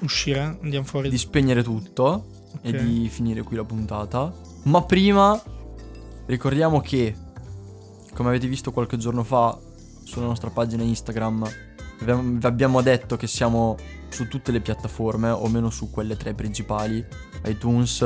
[0.00, 1.08] Uscire, andiamo fuori.
[1.10, 2.26] di spegnere tutto
[2.62, 2.76] e Ok.
[2.82, 4.32] di finire qui la puntata.
[4.64, 5.40] Ma prima
[6.26, 7.14] ricordiamo che,
[8.14, 9.58] come avete visto qualche giorno fa
[10.04, 11.48] sulla nostra pagina Instagram,
[12.00, 13.76] vi abbiamo- detto che siamo
[14.08, 17.04] su tutte le piattaforme, o meno su quelle tre principali,
[17.46, 17.98] iTunes,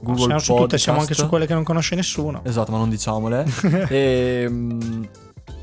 [0.00, 0.44] Google siamo Podcast.
[0.44, 2.42] su tutte, siamo anche su quelle che non conosce nessuno.
[2.44, 3.44] Esatto, ma non diciamole.
[3.88, 5.04] e, mm,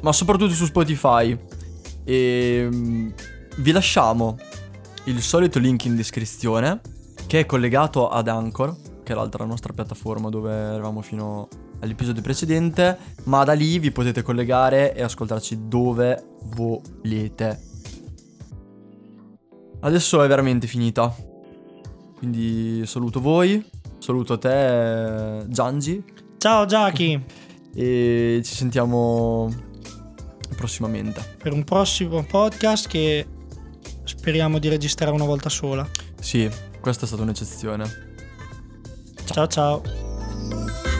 [0.01, 1.38] ma soprattutto su Spotify.
[2.03, 3.09] E mm,
[3.57, 4.38] vi lasciamo
[5.06, 6.80] il solito link in descrizione
[7.26, 11.47] che è collegato ad Anchor, che è l'altra nostra piattaforma dove eravamo fino
[11.80, 16.24] all'episodio precedente, ma da lì vi potete collegare e ascoltarci dove
[16.56, 17.60] volete.
[19.80, 21.14] Adesso è veramente finita.
[22.18, 26.04] Quindi saluto voi, saluto te Giangi
[26.38, 27.24] Ciao Giachi,
[27.74, 29.52] e ci sentiamo
[30.56, 31.38] prossimamente.
[31.41, 33.26] per un prossimo podcast che
[34.04, 35.88] speriamo di registrare una volta sola.
[36.20, 36.49] Sì,
[36.80, 37.86] questa è stata un'eccezione.
[39.26, 39.82] Ciao ciao.
[39.84, 40.91] ciao.